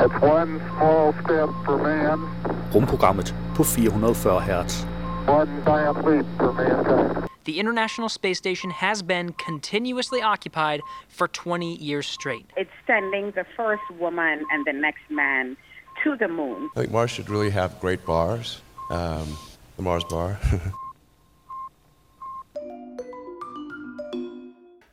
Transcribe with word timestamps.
It's 0.00 0.22
one 0.22 0.60
small 0.76 1.12
step 1.24 1.50
for 1.64 1.76
man, 1.76 2.18
Rumprogrammet 2.74 3.34
på 3.56 3.64
440 3.64 4.40
Hz. 4.40 4.86
one 5.26 5.62
giant 5.64 6.04
leap 6.06 6.26
for 6.36 6.52
mankind. 6.52 7.28
The 7.44 7.58
International 7.60 8.08
Space 8.08 8.38
Station 8.38 8.70
has 8.70 9.02
been 9.02 9.32
continuously 9.32 10.22
occupied 10.22 10.80
for 11.08 11.28
20 11.28 11.74
years 11.76 12.06
straight. 12.06 12.46
It's 12.56 12.70
sending 12.86 13.32
the 13.32 13.44
first 13.56 13.82
woman 14.00 14.44
and 14.52 14.64
the 14.66 14.72
next 14.72 15.10
man 15.10 15.56
to 16.04 16.16
the 16.16 16.28
moon. 16.28 16.70
I 16.76 16.80
think 16.80 16.92
Mars 16.92 17.10
should 17.10 17.28
really 17.28 17.50
have 17.50 17.80
great 17.80 18.06
bars. 18.06 18.62
Um, 18.90 19.36
the 19.76 19.82
Mars 19.82 20.04
bar. 20.04 20.38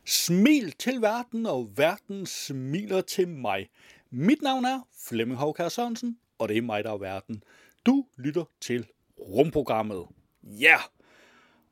Smil 0.05 0.71
til 0.71 1.01
verden, 1.01 1.45
og 1.45 1.69
verden 1.77 2.25
smiler 2.25 3.01
til 3.01 3.27
mig. 3.27 3.69
Mit 4.17 4.41
navn 4.41 4.65
er 4.65 4.87
Flemming 5.07 5.39
Havkær 5.39 5.69
Sørensen, 5.69 6.19
og 6.37 6.49
det 6.49 6.57
er 6.57 6.61
mig, 6.61 6.83
der 6.83 6.91
er 6.91 6.97
verden. 6.97 7.43
Du 7.85 8.05
lytter 8.17 8.45
til 8.61 8.87
rumprogrammet. 9.19 10.05
Ja! 10.43 10.65
Yeah! 10.65 10.79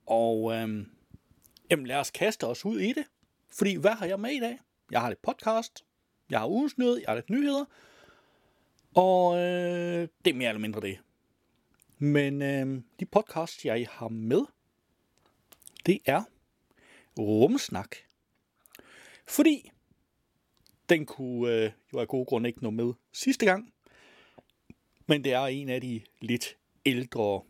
Og 0.06 0.54
øhm, 0.54 0.92
jamen 1.72 1.88
lad 1.88 1.96
os 1.96 2.12
kaste 2.12 2.48
os 2.48 2.66
ud 2.66 2.80
i 2.80 2.94
det. 2.94 3.06
Fordi 3.50 3.76
hvad 3.76 3.92
har 3.92 4.06
jeg 4.06 4.20
med 4.20 4.32
i 4.32 4.40
dag? 4.40 4.60
Jeg 4.92 5.02
har 5.02 5.10
lidt 5.10 5.22
podcast, 5.22 5.86
jeg 6.30 6.40
har 6.40 6.48
ugens 6.48 6.78
nyhed, 6.78 6.98
jeg 6.98 7.06
har 7.08 7.16
lidt 7.16 7.30
nyheder, 7.30 7.66
og 8.96 9.38
øh, 9.38 10.08
det 10.26 10.32
er 10.32 10.38
mere 10.38 10.50
eller 10.50 10.62
mindre 10.62 10.82
det. 10.82 11.00
Men 11.98 12.42
øh, 12.42 12.82
de 13.00 13.06
podcasts, 13.06 13.66
jeg 13.66 13.88
har 13.92 14.08
med, 14.08 14.42
det 15.86 16.00
er 16.06 16.24
Rumsnak. 17.18 17.96
Fordi 19.28 19.73
den 20.90 21.06
kunne 21.06 21.54
øh, 21.54 21.72
jo 21.94 22.00
af 22.00 22.08
gode 22.08 22.26
grunde 22.26 22.50
ikke 22.50 22.64
nå 22.64 22.70
med 22.70 22.94
sidste 23.14 23.46
gang. 23.46 23.74
Men 25.08 25.24
det 25.24 25.34
er 25.34 25.46
en 25.46 25.70
af 25.70 25.82
de 25.82 26.02
lidt 26.22 26.58
ældre. 26.86 27.42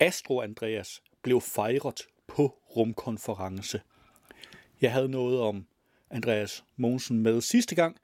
Astro 0.00 0.40
Andreas 0.40 1.02
blev 1.22 1.40
fejret 1.40 2.08
på 2.26 2.46
rumkonference. 2.76 3.80
Jeg 4.80 4.92
havde 4.92 5.08
noget 5.08 5.40
om 5.40 5.66
Andreas 6.10 6.64
Mogensen 6.76 7.18
med 7.18 7.40
sidste 7.40 7.74
gang, 7.74 7.96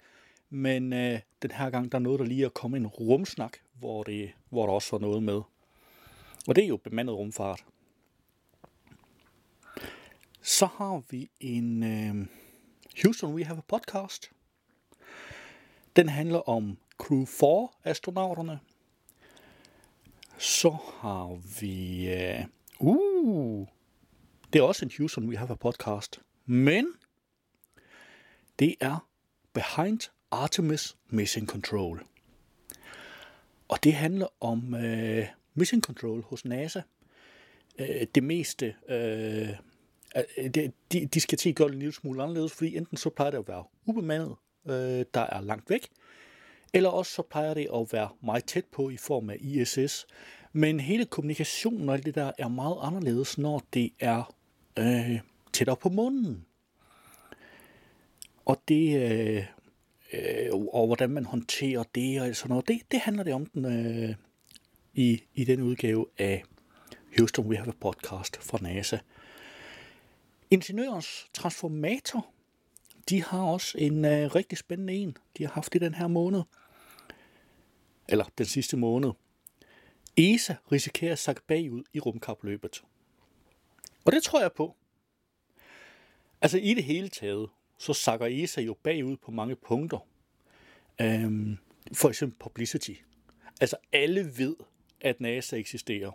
men 0.50 0.92
øh, 0.92 1.20
den 1.42 1.50
her 1.50 1.70
gang 1.70 1.92
der 1.92 1.98
nåede 1.98 2.18
der 2.18 2.24
lige 2.24 2.46
at 2.46 2.54
komme 2.54 2.76
en 2.76 2.86
rumsnak, 2.86 3.58
hvor, 3.74 4.02
det, 4.02 4.32
hvor 4.48 4.66
der 4.66 4.72
også 4.72 4.88
var 4.90 4.98
noget 4.98 5.22
med. 5.22 5.40
Og 6.48 6.56
det 6.56 6.64
er 6.64 6.68
jo 6.68 6.76
bemandet 6.76 7.16
rumfart. 7.16 7.64
Så 10.42 10.66
har 10.66 11.02
vi 11.10 11.30
en 11.40 11.82
øh, 11.82 12.26
Houston 12.96 13.34
We 13.34 13.44
Have 13.44 13.58
a 13.58 13.62
Podcast. 13.68 14.30
Den 15.96 16.08
handler 16.08 16.48
om 16.48 16.78
Crew 16.98 17.24
4 17.24 17.68
astronauterne. 17.84 18.60
Så 20.38 20.70
har 20.70 21.60
vi... 21.60 22.08
Øh, 22.08 22.44
uh, 22.78 23.66
det 24.52 24.58
er 24.58 24.62
også 24.62 24.84
en 24.84 24.92
Houston 24.98 25.28
We 25.28 25.36
Have 25.36 25.50
a 25.50 25.54
Podcast. 25.54 26.20
Men 26.46 26.86
det 28.58 28.74
er 28.80 29.06
Behind 29.52 30.00
Artemis 30.30 30.96
Mission 31.08 31.46
Control. 31.46 32.06
Og 33.68 33.84
det 33.84 33.92
handler 33.92 34.26
om 34.40 34.74
øh, 34.74 35.26
Mission 35.54 35.82
Control 35.82 36.22
hos 36.22 36.44
NASA. 36.44 36.82
Øh, 37.78 38.06
det 38.14 38.22
meste... 38.22 38.74
Øh, 38.88 39.48
Øh, 40.16 40.50
de, 40.92 41.06
de, 41.06 41.20
skal 41.20 41.38
til 41.38 41.48
at 41.48 41.54
gøre 41.54 41.68
det 41.68 41.74
en 41.74 41.78
lille 41.78 41.94
smule 41.94 42.22
anderledes, 42.22 42.52
fordi 42.52 42.76
enten 42.76 42.96
så 42.96 43.10
plejer 43.10 43.30
det 43.30 43.38
at 43.38 43.48
være 43.48 43.64
ubemandet, 43.86 44.36
øh, 44.66 45.04
der 45.14 45.20
er 45.20 45.40
langt 45.40 45.70
væk, 45.70 45.88
eller 46.72 46.88
også 46.88 47.12
så 47.12 47.22
plejer 47.22 47.54
det 47.54 47.68
at 47.74 47.92
være 47.92 48.08
meget 48.22 48.44
tæt 48.44 48.64
på 48.64 48.90
i 48.90 48.96
form 48.96 49.30
af 49.30 49.36
ISS. 49.40 50.06
Men 50.52 50.80
hele 50.80 51.04
kommunikationen 51.04 51.88
og 51.88 51.94
alt 51.94 52.06
det 52.06 52.14
der 52.14 52.32
er 52.38 52.48
meget 52.48 52.76
anderledes, 52.82 53.38
når 53.38 53.62
det 53.74 53.90
er 54.00 54.34
øh, 54.78 55.20
tættere 55.52 55.76
på 55.76 55.88
månen. 55.88 56.44
Og 58.44 58.62
det, 58.68 59.00
øh, 59.00 59.46
øh, 60.12 60.54
og 60.72 60.86
hvordan 60.86 61.10
man 61.10 61.24
håndterer 61.24 61.84
det 61.94 62.20
og 62.20 62.36
sådan 62.36 62.48
noget, 62.48 62.68
det, 62.68 62.80
det 62.90 63.00
handler 63.00 63.22
det 63.22 63.34
om 63.34 63.46
den, 63.46 63.64
øh, 63.64 64.14
i, 64.94 65.22
i 65.34 65.44
den 65.44 65.62
udgave 65.62 66.06
af 66.18 66.42
Houston 67.18 67.46
We 67.46 67.56
Have 67.56 67.68
a 67.68 67.76
Podcast 67.80 68.42
fra 68.42 68.58
NASA. 68.60 68.98
Ingeniørens 70.50 71.28
transformator, 71.34 72.32
de 73.08 73.22
har 73.22 73.42
også 73.42 73.78
en 73.78 74.04
øh, 74.04 74.34
rigtig 74.34 74.58
spændende 74.58 74.92
en, 74.92 75.16
de 75.38 75.44
har 75.44 75.52
haft 75.52 75.74
i 75.74 75.78
den 75.78 75.94
her 75.94 76.06
måned. 76.06 76.42
Eller 78.08 78.24
den 78.38 78.46
sidste 78.46 78.76
måned. 78.76 79.10
ESA 80.16 80.54
risikerer 80.72 81.12
at 81.12 81.18
sakke 81.18 81.42
bagud 81.46 81.84
i 81.92 82.00
rumkapløbet. 82.00 82.82
Og 84.04 84.12
det 84.12 84.22
tror 84.22 84.40
jeg 84.40 84.52
på. 84.52 84.76
Altså 86.40 86.58
i 86.58 86.74
det 86.74 86.84
hele 86.84 87.08
taget, 87.08 87.48
så 87.78 87.92
sakker 87.92 88.26
ESA 88.26 88.60
jo 88.60 88.76
bagud 88.82 89.16
på 89.16 89.30
mange 89.30 89.56
punkter. 89.56 90.06
Øhm, 91.00 91.58
for 91.92 92.08
eksempel 92.08 92.38
publicity. 92.38 92.94
Altså 93.60 93.76
alle 93.92 94.38
ved, 94.38 94.56
at 95.00 95.20
NASA 95.20 95.56
eksisterer. 95.56 96.10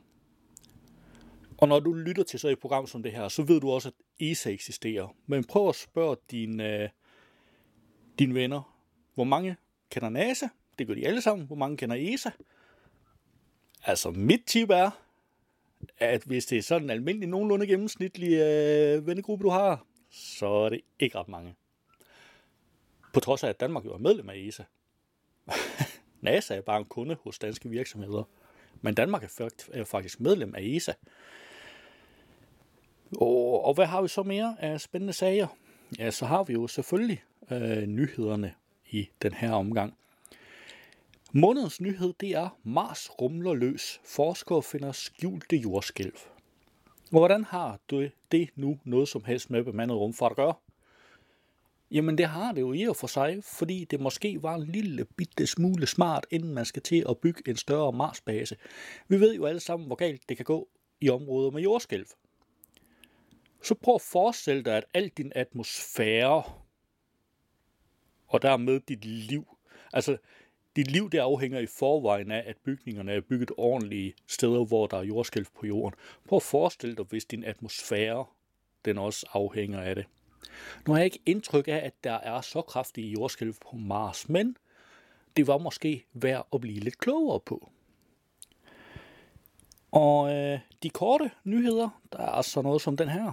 Og 1.58 1.68
når 1.68 1.80
du 1.80 1.94
lytter 1.94 2.24
til 2.24 2.40
så 2.40 2.48
et 2.48 2.60
program 2.60 2.88
som 2.88 3.04
det 3.04 3.12
her, 3.12 3.28
så 3.28 3.44
ved 3.44 3.62
du 3.62 3.72
også, 3.72 3.90
at 3.90 4.28
ESA 4.28 4.50
eksisterer. 4.50 5.16
Men 5.26 5.44
prøv 5.44 5.70
at 5.70 5.76
spørge 5.76 6.18
dine, 6.32 6.84
øh, 6.84 6.90
dine 8.20 8.34
venner, 8.34 8.76
hvor 9.14 9.24
mange 9.24 9.56
kender 9.90 10.10
NASA? 10.10 10.48
Det 10.80 10.88
gør 10.88 10.94
de 10.94 11.08
alle 11.08 11.22
sammen. 11.22 11.48
Hvor 11.48 11.56
mange 11.56 11.78
kender 11.78 11.96
ESA? 12.00 12.30
Altså, 13.84 14.12
mit 14.12 14.42
tip 14.46 14.70
er, 14.70 14.90
at 15.98 16.24
hvis 16.24 16.46
det 16.46 16.58
er 16.58 16.62
sådan 16.62 16.84
en 16.84 16.90
almindelig, 16.90 17.30
nogenlunde 17.30 17.68
gennemsnitlig 17.68 18.34
øh, 18.34 19.08
vennegruppe, 19.08 19.44
du 19.44 19.50
har, 19.50 19.86
så 20.12 20.48
er 20.48 20.70
det 20.70 20.82
ikke 21.00 21.18
ret 21.18 21.28
mange. 21.28 21.56
På 23.14 23.20
trods 23.20 23.44
af, 23.44 23.50
at 23.50 23.60
Danmark 23.60 23.86
jo 23.86 23.94
er 23.94 23.98
medlem 23.98 24.30
af 24.30 24.36
ESA. 24.36 24.64
NASA 26.22 26.56
er 26.56 26.62
bare 26.62 26.78
en 26.80 26.86
kunde 26.86 27.18
hos 27.24 27.40
danske 27.40 27.70
virksomheder. 27.70 28.24
Men 28.86 28.96
Danmark 28.96 29.24
er 29.74 29.84
faktisk 29.84 30.20
medlem 30.20 30.56
af 30.56 30.62
ESA. 30.62 30.94
Og, 33.18 33.66
og 33.66 33.74
hvad 33.74 33.86
har 33.86 34.02
vi 34.02 34.08
så 34.08 34.24
mere 34.24 34.56
af 34.60 34.82
spændende 34.82 35.14
sager? 35.14 35.48
Ja, 36.00 36.12
så 36.12 36.26
har 36.26 36.44
vi 36.44 36.54
jo 36.54 36.68
selvfølgelig 36.68 37.24
øh, 37.52 37.84
nyhederne 37.86 38.54
i 38.90 39.10
den 39.22 39.34
her 39.34 39.52
omgang. 39.52 39.98
Månedens 41.32 41.82
nyhed, 41.82 42.14
det 42.20 42.32
er 42.32 42.58
Mars 42.64 43.10
rumler 43.22 43.54
løs. 43.54 44.02
Forskere 44.06 44.64
finder 44.64 44.92
skjulte 44.92 45.56
jordskælv. 45.56 46.18
Hvordan 47.12 47.44
har 47.44 47.80
du 47.90 48.08
det 48.32 48.50
nu 48.56 48.80
noget 48.84 49.08
som 49.08 49.24
helst 49.24 49.50
med 49.50 49.64
bemandet 49.64 49.98
rumfart 49.98 50.32
at 50.32 50.36
gøre? 50.36 50.54
Jamen 51.92 52.18
det 52.18 52.26
har 52.26 52.52
det 52.52 52.62
jo 52.62 52.74
i 52.74 52.84
og 52.84 52.96
for 52.96 53.08
sig, 53.08 53.44
fordi 53.44 53.86
det 53.86 54.00
måske 54.00 54.44
var 54.44 54.56
en 54.56 54.68
lille 54.68 55.06
bitte 55.06 55.48
smule 55.48 55.88
smart, 55.88 56.26
inden 56.32 56.54
man 56.54 56.66
skal 56.66 56.82
til 56.82 57.06
at 57.10 57.18
bygge 57.18 57.50
en 57.50 57.56
større 57.56 57.92
Marsbase. 57.92 58.56
Vi 59.08 59.20
ved 59.20 59.36
jo 59.36 59.46
alle 59.46 59.60
sammen, 59.60 59.88
hvor 59.88 59.96
galt 59.96 60.30
det 60.30 60.38
kan 60.38 60.46
gå 60.46 60.70
i 61.02 61.10
områder 61.10 61.52
med 61.52 61.62
jordskælv. 61.62 62.06
Så 63.64 63.76
prøv 63.76 63.96
at 63.96 64.02
forestille 64.02 64.64
dig, 64.64 64.78
at 64.78 64.86
al 64.94 65.08
din 65.08 65.32
atmosfære, 65.36 66.44
og 68.28 68.42
dermed 68.42 68.80
dit 68.80 69.06
liv, 69.06 69.58
altså 69.94 70.18
dit 70.76 70.92
liv 70.92 71.10
det 71.10 71.18
afhænger 71.18 71.60
i 71.60 71.66
forvejen 71.66 72.32
af, 72.32 72.44
at 72.46 72.58
bygningerne 72.58 73.12
er 73.12 73.22
bygget 73.22 73.52
ordentlige 73.58 74.14
steder, 74.28 74.66
hvor 74.66 74.88
der 74.88 74.98
er 74.98 75.04
jordskælv 75.04 75.46
på 75.60 75.66
jorden. 75.66 76.00
Prøv 76.28 76.38
at 76.38 76.44
forestille 76.44 76.96
dig, 76.96 77.06
hvis 77.06 77.26
din 77.26 77.44
atmosfære, 77.44 78.26
den 78.86 78.98
også 78.98 79.26
afhænger 79.34 79.82
af 79.82 79.96
det. 79.96 80.06
Nu 80.88 80.94
har 80.94 81.00
jeg 81.00 81.06
ikke 81.06 81.22
indtryk 81.26 81.68
af, 81.68 81.82
at 81.84 82.04
der 82.04 82.14
er 82.14 82.42
så 82.42 82.62
kraftige 82.62 83.12
jordskælv 83.12 83.54
på 83.54 83.76
Mars, 83.76 84.30
men 84.30 84.58
det 85.38 85.48
var 85.48 85.58
måske 85.58 86.06
værd 86.14 86.48
at 86.54 86.62
blive 86.62 86.80
lidt 86.80 86.98
klogere 86.98 87.40
på. 87.40 87.70
Og 89.92 90.34
øh, 90.34 90.60
de 90.84 90.90
korte 90.90 91.32
nyheder, 91.44 92.02
der 92.12 92.20
er 92.20 92.42
så 92.42 92.62
noget 92.62 92.82
som 92.82 92.98
den 92.98 93.10
her. 93.10 93.32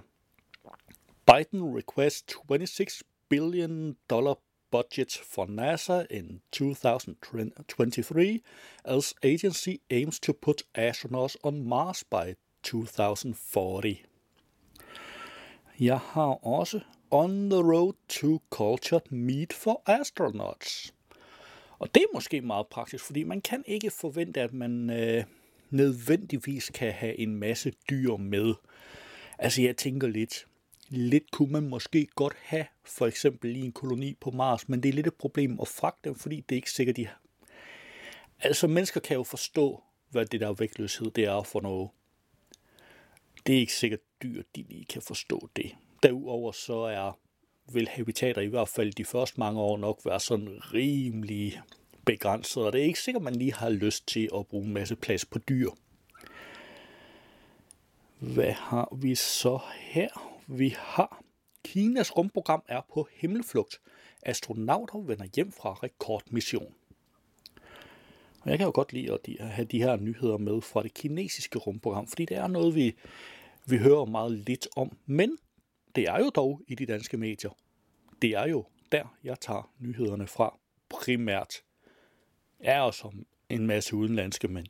Biden 1.26 1.76
requests 1.76 2.36
26 2.48 3.04
billion 3.28 3.96
dollar 4.10 4.34
budget 4.70 5.20
for 5.24 5.46
NASA 5.46 6.04
in 6.10 6.40
2023 6.52 8.40
as 8.84 9.14
agency 9.22 9.76
aims 9.90 10.20
to 10.20 10.32
put 10.32 10.62
astronauts 10.74 11.36
on 11.42 11.68
Mars 11.68 12.04
by 12.04 12.36
2040. 12.62 13.96
Jeg 15.80 15.98
har 15.98 16.46
også 16.46 16.80
On 17.14 17.50
the 17.50 17.62
Road 17.62 17.92
to 18.08 18.42
Cultured 18.50 19.10
Meat 19.10 19.52
for 19.52 19.82
Astronauts. 19.86 20.94
Og 21.78 21.94
det 21.94 22.00
er 22.02 22.14
måske 22.14 22.40
meget 22.40 22.66
praktisk, 22.66 23.04
fordi 23.04 23.24
man 23.24 23.40
kan 23.40 23.64
ikke 23.66 23.90
forvente, 23.90 24.40
at 24.40 24.52
man 24.52 24.90
øh, 24.90 25.24
nødvendigvis 25.70 26.70
kan 26.74 26.92
have 26.92 27.18
en 27.18 27.36
masse 27.36 27.72
dyr 27.90 28.16
med. 28.16 28.54
Altså 29.38 29.62
jeg 29.62 29.76
tænker 29.76 30.08
lidt, 30.08 30.46
lidt 30.88 31.30
kunne 31.30 31.52
man 31.52 31.68
måske 31.68 32.06
godt 32.14 32.34
have, 32.42 32.66
for 32.84 33.06
eksempel 33.06 33.56
i 33.56 33.60
en 33.60 33.72
koloni 33.72 34.14
på 34.20 34.30
Mars, 34.30 34.68
men 34.68 34.82
det 34.82 34.88
er 34.88 34.92
lidt 34.92 35.06
et 35.06 35.14
problem 35.14 35.60
at 35.60 35.68
fragte 35.68 36.08
dem, 36.08 36.14
fordi 36.14 36.36
det 36.36 36.54
er 36.54 36.58
ikke 36.58 36.70
sikkert, 36.70 36.96
de 36.96 37.06
har. 37.06 37.20
Altså, 38.40 38.66
mennesker 38.66 39.00
kan 39.00 39.16
jo 39.16 39.22
forstå, 39.22 39.82
hvad 40.10 40.26
det 40.26 40.40
der 40.40 40.52
vægtløshed 40.52 41.10
det 41.10 41.24
er 41.24 41.42
for 41.42 41.60
noget. 41.60 41.90
Det 43.46 43.54
er 43.54 43.60
ikke 43.60 43.74
sikkert 43.74 44.00
dyr, 44.22 44.42
de 44.56 44.62
lige 44.62 44.84
kan 44.84 45.02
forstå 45.02 45.48
det. 45.56 45.72
Derudover 46.02 46.52
så 46.52 46.74
er 46.74 47.18
vil 47.72 47.88
habitater 47.88 48.40
i 48.40 48.46
hvert 48.46 48.68
fald 48.68 48.92
de 48.92 49.04
første 49.04 49.40
mange 49.40 49.60
år 49.60 49.76
nok 49.76 50.00
være 50.04 50.20
sådan 50.20 50.48
rimelig 50.74 51.60
begrænset, 52.06 52.64
og 52.64 52.72
det 52.72 52.80
er 52.80 52.84
ikke 52.84 53.00
sikkert, 53.00 53.22
man 53.22 53.36
lige 53.36 53.54
har 53.54 53.70
lyst 53.70 54.08
til 54.08 54.28
at 54.34 54.46
bruge 54.46 54.66
en 54.66 54.72
masse 54.72 54.96
plads 54.96 55.24
på 55.24 55.38
dyr. 55.38 55.70
Hvad 58.18 58.52
har 58.52 58.96
vi 58.96 59.14
så 59.14 59.58
her? 59.80 60.38
Vi 60.46 60.74
har 60.78 61.22
Kinas 61.64 62.16
rumprogram 62.16 62.62
er 62.68 62.80
på 62.94 63.08
himmelflugt. 63.12 63.80
Astronauter 64.22 64.98
vender 64.98 65.26
hjem 65.36 65.52
fra 65.52 65.72
rekordmission. 65.72 66.74
Og 68.40 68.50
jeg 68.50 68.58
kan 68.58 68.64
jo 68.64 68.72
godt 68.74 68.92
lide 68.92 69.12
at 69.12 69.48
have 69.48 69.64
de 69.64 69.78
her 69.78 69.96
nyheder 69.96 70.38
med 70.38 70.60
fra 70.60 70.82
det 70.82 70.94
kinesiske 70.94 71.58
rumprogram, 71.58 72.06
fordi 72.06 72.24
det 72.24 72.36
er 72.36 72.46
noget, 72.46 72.74
vi, 72.74 72.94
vi 73.66 73.78
hører 73.78 74.04
meget 74.04 74.32
lidt 74.32 74.68
om. 74.76 74.96
Men 75.06 75.38
det 75.96 76.04
er 76.04 76.18
jo 76.18 76.30
dog 76.30 76.60
i 76.68 76.74
de 76.74 76.86
danske 76.86 77.16
medier. 77.16 77.50
Det 78.22 78.30
er 78.30 78.46
jo 78.46 78.64
der, 78.92 79.16
jeg 79.24 79.40
tager 79.40 79.72
nyhederne 79.78 80.26
fra 80.26 80.58
primært. 80.88 81.54
Er 82.60 82.80
også 82.80 83.10
en 83.48 83.66
masse 83.66 83.96
udenlandske, 83.96 84.48
men, 84.48 84.66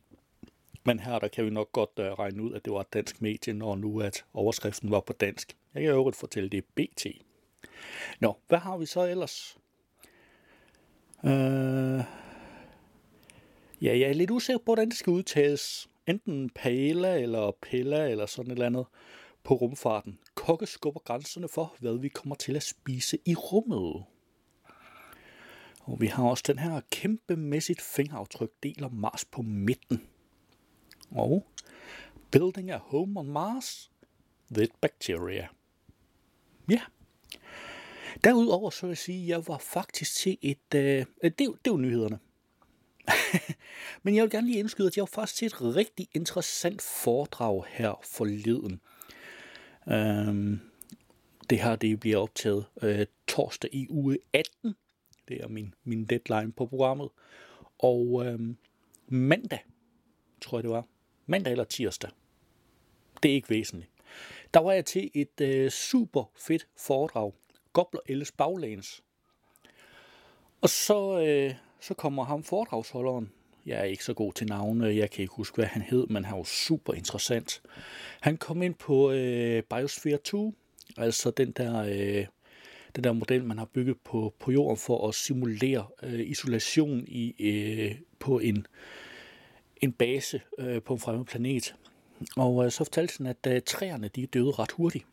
men 0.84 0.98
her 0.98 1.18
der 1.18 1.28
kan 1.28 1.44
vi 1.44 1.50
nok 1.50 1.72
godt 1.72 1.90
uh, 1.98 2.04
regne 2.04 2.42
ud, 2.42 2.54
at 2.54 2.64
det 2.64 2.72
var 2.72 2.80
et 2.80 2.92
dansk 2.92 3.22
medie, 3.22 3.52
når 3.52 3.76
nu 3.76 4.00
at 4.00 4.24
overskriften 4.34 4.90
var 4.90 5.00
på 5.00 5.12
dansk. 5.12 5.56
Jeg 5.74 5.82
kan 5.82 5.90
jo 5.90 5.96
øvrigt 5.96 6.16
fortælle, 6.16 6.48
det 6.48 6.58
er 6.58 6.62
BT. 6.74 7.06
Nå, 8.20 8.36
hvad 8.48 8.58
har 8.58 8.76
vi 8.76 8.86
så 8.86 9.04
ellers? 9.04 9.58
Uh, 11.22 11.30
ja, 13.82 13.98
jeg 13.98 14.00
er 14.00 14.12
lidt 14.12 14.30
usikker 14.30 14.58
på, 14.58 14.64
hvordan 14.64 14.88
det 14.88 14.96
skal 14.96 15.10
udtales. 15.10 15.88
Enten 16.06 16.50
Pala 16.50 17.20
eller 17.20 17.50
Pella 17.62 18.08
eller 18.08 18.26
sådan 18.26 18.50
et 18.50 18.52
eller 18.52 18.66
andet 18.66 18.86
på 19.44 19.54
rumfarten. 19.54 20.18
Kokke 20.46 20.66
skubber 20.66 21.00
grænserne 21.00 21.48
for, 21.48 21.76
hvad 21.78 21.98
vi 21.98 22.08
kommer 22.08 22.34
til 22.34 22.56
at 22.56 22.62
spise 22.62 23.18
i 23.24 23.34
rummet. 23.34 24.04
Og 25.80 26.00
vi 26.00 26.06
har 26.06 26.24
også 26.24 26.44
den 26.46 26.58
her 26.58 26.80
kæmpemæssigt 26.90 27.80
fingeraftryk 27.80 28.50
deler 28.62 28.88
Mars 28.88 29.24
på 29.24 29.42
midten. 29.42 30.08
Og 31.10 31.46
Building 32.30 32.70
a 32.70 32.76
Home 32.76 33.20
on 33.20 33.26
Mars 33.26 33.90
with 34.56 34.72
Bacteria. 34.80 35.48
Ja. 36.70 36.80
Derudover 38.24 38.70
så 38.70 38.86
vil 38.86 38.90
jeg 38.90 38.98
sige, 38.98 39.22
at 39.22 39.28
jeg 39.28 39.48
var 39.48 39.58
faktisk 39.58 40.14
til 40.14 40.38
et... 40.42 40.74
Øh, 40.74 41.06
det, 41.22 41.38
det 41.38 41.72
var 41.72 41.76
nyhederne. 41.76 42.18
Men 44.02 44.16
jeg 44.16 44.22
vil 44.22 44.30
gerne 44.30 44.46
lige 44.46 44.58
indskyde, 44.58 44.86
at 44.86 44.96
jeg 44.96 45.02
var 45.02 45.06
faktisk 45.06 45.36
til 45.36 45.46
et 45.46 45.76
rigtig 45.76 46.08
interessant 46.14 46.82
foredrag 46.82 47.64
her 47.68 48.00
forleden. 48.04 48.80
Øhm, 49.88 50.60
det 51.50 51.60
her 51.60 51.76
det 51.76 52.00
bliver 52.00 52.16
optaget 52.16 52.66
øh, 52.82 53.06
torsdag 53.26 53.74
i 53.74 53.86
uge 53.90 54.18
18. 54.32 54.74
Det 55.28 55.40
er 55.40 55.48
min, 55.48 55.74
min 55.84 56.04
deadline 56.04 56.52
på 56.52 56.66
programmet. 56.66 57.08
Og 57.78 58.26
øhm, 58.26 58.56
mandag, 59.06 59.64
tror 60.40 60.58
jeg 60.58 60.62
det 60.62 60.70
var. 60.70 60.86
Mandag 61.26 61.50
eller 61.50 61.64
tirsdag. 61.64 62.10
Det 63.22 63.30
er 63.30 63.34
ikke 63.34 63.50
væsentligt. 63.50 63.90
Der 64.54 64.60
var 64.60 64.72
jeg 64.72 64.84
til 64.84 65.10
et 65.14 65.40
øh, 65.40 65.70
super 65.70 66.24
fedt 66.34 66.68
foredrag. 66.76 67.32
Gobler 67.72 68.00
Elles 68.06 68.32
Baglæns. 68.32 69.02
Og 70.60 70.68
så, 70.68 71.20
øh, 71.20 71.54
så 71.80 71.94
kommer 71.94 72.24
ham 72.24 72.42
foredragsholderen, 72.42 73.32
jeg 73.66 73.78
er 73.78 73.84
ikke 73.84 74.04
så 74.04 74.14
god 74.14 74.32
til 74.32 74.46
navne, 74.46 74.96
jeg 74.96 75.10
kan 75.10 75.22
ikke 75.22 75.34
huske, 75.34 75.54
hvad 75.54 75.66
han 75.66 75.82
hed, 75.82 76.06
men 76.06 76.24
han 76.24 76.36
var 76.36 76.44
super 76.44 76.92
interessant. 76.92 77.62
Han 78.20 78.36
kom 78.36 78.62
ind 78.62 78.74
på 78.74 79.10
øh, 79.10 79.62
Biosphere 79.62 80.16
2, 80.16 80.54
altså 80.96 81.30
den 81.30 81.50
der, 81.50 81.82
øh, 81.82 82.26
den 82.96 83.04
der 83.04 83.12
model, 83.12 83.44
man 83.44 83.58
har 83.58 83.64
bygget 83.64 83.96
på, 84.04 84.34
på 84.38 84.52
jorden 84.52 84.76
for 84.76 85.08
at 85.08 85.14
simulere 85.14 85.86
øh, 86.02 86.20
isolation 86.20 87.04
i, 87.08 87.34
øh, 87.38 87.94
på 88.18 88.38
en, 88.38 88.66
en 89.76 89.92
base 89.92 90.40
øh, 90.58 90.82
på 90.82 90.92
en 90.92 91.00
fremmed 91.00 91.24
planet. 91.24 91.74
Og 92.36 92.64
øh, 92.64 92.70
så 92.70 92.84
fortalte 92.84 93.14
han, 93.18 93.26
at 93.26 93.46
øh, 93.48 93.62
træerne 93.66 94.08
de 94.08 94.26
døde 94.26 94.50
ret 94.50 94.72
hurtigt. 94.72 95.06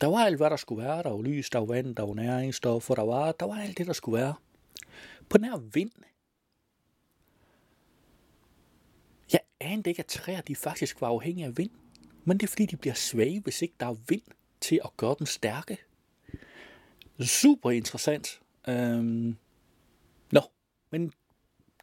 Der 0.00 0.06
var 0.06 0.18
alt, 0.18 0.36
hvad 0.36 0.50
der 0.50 0.56
skulle 0.56 0.84
være. 0.84 1.02
Der 1.02 1.10
var 1.10 1.22
lys, 1.22 1.50
der 1.50 1.58
var 1.58 1.66
vand, 1.66 1.96
der 1.96 2.02
var 2.02 2.14
næringsstoffer, 2.14 2.94
der 2.94 3.02
var, 3.04 3.32
der 3.32 3.46
var 3.46 3.54
alt 3.54 3.78
det, 3.78 3.86
der 3.86 3.92
skulle 3.92 4.18
være. 4.18 4.34
På 5.28 5.38
nær 5.38 5.56
vind, 5.72 5.90
Jeg 9.32 9.40
anede 9.60 9.90
ikke, 9.90 10.00
at 10.00 10.06
træer 10.06 10.40
de 10.40 10.56
faktisk 10.56 11.00
var 11.00 11.08
afhængige 11.08 11.46
af 11.46 11.58
vind. 11.58 11.70
Men 12.24 12.38
det 12.38 12.46
er 12.46 12.48
fordi, 12.48 12.66
de 12.66 12.76
bliver 12.76 12.94
svage, 12.94 13.40
hvis 13.40 13.62
ikke 13.62 13.74
der 13.80 13.86
er 13.86 13.96
vind 14.08 14.22
til 14.60 14.80
at 14.84 14.96
gøre 14.96 15.16
dem 15.18 15.26
stærke. 15.26 15.78
Super 17.20 17.70
interessant. 17.70 18.40
Øhm, 18.68 19.36
nå, 20.32 20.40
men 20.90 21.12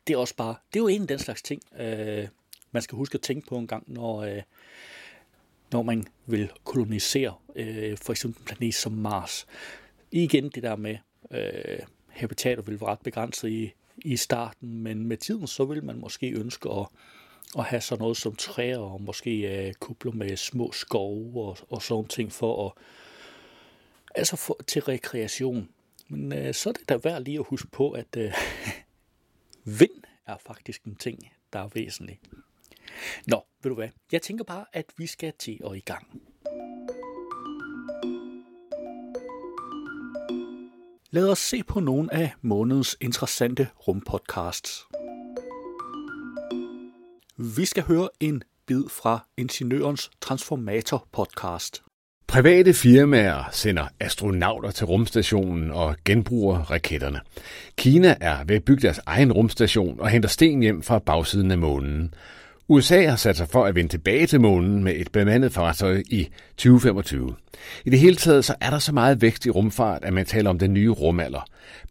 det 0.07 0.13
er 0.13 0.17
også 0.17 0.35
bare, 0.35 0.55
det 0.73 0.79
er 0.79 0.83
jo 0.83 0.87
en 0.87 1.01
af 1.01 1.07
den 1.07 1.19
slags 1.19 1.41
ting, 1.41 1.61
øh, 1.79 2.27
man 2.71 2.81
skal 2.81 2.95
huske 2.95 3.15
at 3.15 3.21
tænke 3.21 3.47
på 3.47 3.57
en 3.57 3.67
gang, 3.67 3.83
når, 3.87 4.23
øh, 4.23 4.41
når 5.71 5.81
man 5.81 6.07
vil 6.25 6.51
kolonisere 6.63 7.35
øh, 7.55 7.97
for 7.97 8.13
eksempel 8.13 8.41
en 8.41 8.45
planet 8.45 8.75
som 8.75 8.91
Mars. 8.91 9.47
Igen 10.11 10.49
det 10.49 10.63
der 10.63 10.75
med, 10.75 10.97
øh, 11.31 11.79
habitater 12.07 12.61
vil 12.61 12.81
være 12.81 12.89
ret 12.89 12.99
begrænset 12.99 13.49
i, 13.49 13.73
i 13.97 14.17
starten, 14.17 14.83
men 14.83 15.05
med 15.05 15.17
tiden 15.17 15.47
så 15.47 15.65
vil 15.65 15.83
man 15.83 15.99
måske 15.99 16.31
ønske 16.31 16.69
at 16.69 16.87
at 17.57 17.65
have 17.65 17.81
sådan 17.81 18.01
noget 18.01 18.17
som 18.17 18.35
træer 18.35 18.77
og 18.77 19.01
måske 19.01 19.59
øh, 19.59 19.67
uh, 19.67 19.73
kubler 19.73 20.11
med 20.11 20.37
små 20.37 20.71
skove 20.71 21.41
og, 21.43 21.57
og 21.69 21.81
sådan 21.81 22.07
ting 22.07 22.31
for 22.31 22.67
at 22.67 22.73
altså 24.15 24.35
for, 24.35 24.57
til 24.67 24.81
rekreation. 24.81 25.69
Men 26.07 26.47
uh, 26.47 26.53
så 26.53 26.69
er 26.69 26.73
det 26.73 26.89
da 26.89 26.97
værd 27.03 27.23
lige 27.23 27.39
at 27.39 27.45
huske 27.49 27.67
på, 27.67 27.91
at 27.91 28.17
uh, 28.17 28.23
vind 29.79 30.03
er 30.25 30.37
faktisk 30.37 30.83
en 30.83 30.95
ting, 30.95 31.31
der 31.53 31.59
er 31.59 31.67
væsentlig. 31.73 32.19
Nå, 33.27 33.45
ved 33.63 33.69
du 33.69 33.75
hvad? 33.75 33.89
Jeg 34.11 34.21
tænker 34.21 34.43
bare, 34.43 34.65
at 34.73 34.85
vi 34.97 35.07
skal 35.07 35.33
til 35.39 35.59
og 35.63 35.77
i 35.77 35.79
gang. 35.79 36.21
Lad 41.11 41.29
os 41.29 41.39
se 41.39 41.63
på 41.63 41.79
nogle 41.79 42.13
af 42.13 42.31
månedens 42.41 42.97
interessante 43.01 43.67
rumpodcasts. 43.87 44.85
Vi 47.37 47.65
skal 47.65 47.83
høre 47.83 48.09
en 48.19 48.41
bid 48.67 48.83
fra 48.89 49.27
Ingeniørens 49.37 50.09
Transformator 50.21 51.07
podcast. 51.13 51.81
Private 52.27 52.73
firmaer 52.73 53.43
sender 53.51 53.87
astronauter 53.99 54.71
til 54.71 54.85
rumstationen 54.85 55.71
og 55.71 55.95
genbruger 56.05 56.57
raketterne. 56.57 57.19
Kina 57.77 58.15
er 58.21 58.43
ved 58.43 58.55
at 58.55 58.63
bygge 58.63 58.81
deres 58.81 58.99
egen 59.05 59.31
rumstation 59.31 59.99
og 59.99 60.09
henter 60.09 60.29
sten 60.29 60.61
hjem 60.61 60.83
fra 60.83 60.99
bagsiden 60.99 61.51
af 61.51 61.57
månen. 61.57 62.13
USA 62.67 63.07
har 63.07 63.15
sat 63.15 63.37
sig 63.37 63.47
for 63.49 63.65
at 63.65 63.75
vende 63.75 63.89
tilbage 63.89 64.27
til 64.27 64.41
månen 64.41 64.83
med 64.83 64.93
et 64.95 65.11
bemandet 65.11 65.53
fartøj 65.53 66.03
i 66.09 66.29
2025. 66.57 67.35
I 67.85 67.89
det 67.89 67.99
hele 67.99 68.15
taget 68.15 68.45
så 68.45 68.55
er 68.61 68.69
der 68.69 68.79
så 68.79 68.91
meget 68.91 69.21
vækst 69.21 69.45
i 69.45 69.49
rumfart, 69.49 70.03
at 70.03 70.13
man 70.13 70.25
taler 70.25 70.49
om 70.49 70.59
den 70.59 70.73
nye 70.73 70.89
rumalder. 70.89 71.47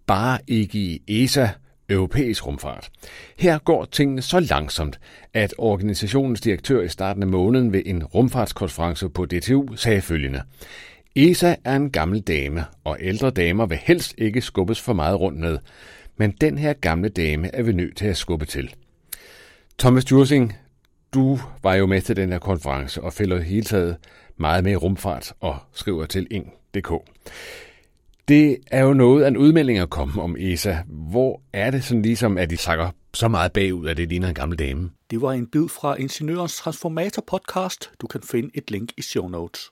Bare 0.06 0.38
ikke 0.46 0.78
i 0.78 1.02
ESA, 1.08 1.48
europæisk 1.88 2.46
rumfart. 2.46 2.90
Her 3.38 3.58
går 3.58 3.84
tingene 3.84 4.22
så 4.22 4.40
langsomt, 4.40 5.00
at 5.34 5.54
organisationens 5.58 6.40
direktør 6.40 6.82
i 6.82 6.88
starten 6.88 7.22
af 7.22 7.28
måneden 7.28 7.72
ved 7.72 7.82
en 7.86 8.04
rumfartskonference 8.04 9.08
på 9.08 9.26
DTU 9.26 9.76
sagde 9.76 10.00
følgende. 10.00 10.42
ESA 11.16 11.54
er 11.64 11.76
en 11.76 11.90
gammel 11.90 12.20
dame, 12.20 12.64
og 12.84 12.96
ældre 13.00 13.30
damer 13.30 13.66
vil 13.66 13.78
helst 13.82 14.14
ikke 14.18 14.40
skubbes 14.40 14.80
for 14.80 14.92
meget 14.92 15.20
rundt 15.20 15.38
med. 15.38 15.58
Men 16.16 16.30
den 16.40 16.58
her 16.58 16.72
gamle 16.72 17.08
dame 17.08 17.54
er 17.54 17.62
vi 17.62 17.72
nødt 17.72 17.96
til 17.96 18.06
at 18.06 18.16
skubbe 18.16 18.46
til. 18.46 18.74
Thomas 19.78 20.10
Jursing, 20.10 20.56
du 21.14 21.38
var 21.62 21.74
jo 21.74 21.86
med 21.86 22.00
til 22.00 22.16
den 22.16 22.32
her 22.32 22.38
konference 22.38 23.02
og 23.02 23.12
fælder 23.12 23.40
hele 23.40 23.64
taget 23.64 23.96
meget 24.36 24.64
med 24.64 24.76
rumfart 24.76 25.32
og 25.40 25.56
skriver 25.72 26.06
til 26.06 26.26
ing.dk. 26.30 26.92
Det 28.28 28.58
er 28.70 28.84
jo 28.84 28.92
noget 28.92 29.22
af 29.22 29.28
en 29.28 29.36
udmelding 29.36 29.78
at 29.78 29.90
komme 29.90 30.22
om 30.22 30.36
ESA. 30.38 30.76
Hvor 30.86 31.40
er 31.52 31.70
det 31.70 31.84
sådan 31.84 32.02
ligesom, 32.02 32.38
at 32.38 32.50
de 32.50 32.56
sakker 32.56 32.90
så 33.14 33.28
meget 33.28 33.52
bagud, 33.52 33.88
at 33.88 33.96
det 33.96 34.08
ligner 34.08 34.28
en 34.28 34.34
gammel 34.34 34.58
dame? 34.58 34.90
Det 35.10 35.22
var 35.22 35.32
en 35.32 35.46
bid 35.46 35.68
fra 35.68 35.94
Ingeniørens 35.94 36.56
Transformator 36.56 37.22
podcast. 37.26 37.90
Du 38.00 38.06
kan 38.06 38.20
finde 38.22 38.50
et 38.54 38.70
link 38.70 38.92
i 38.96 39.02
show 39.02 39.28
notes. 39.28 39.70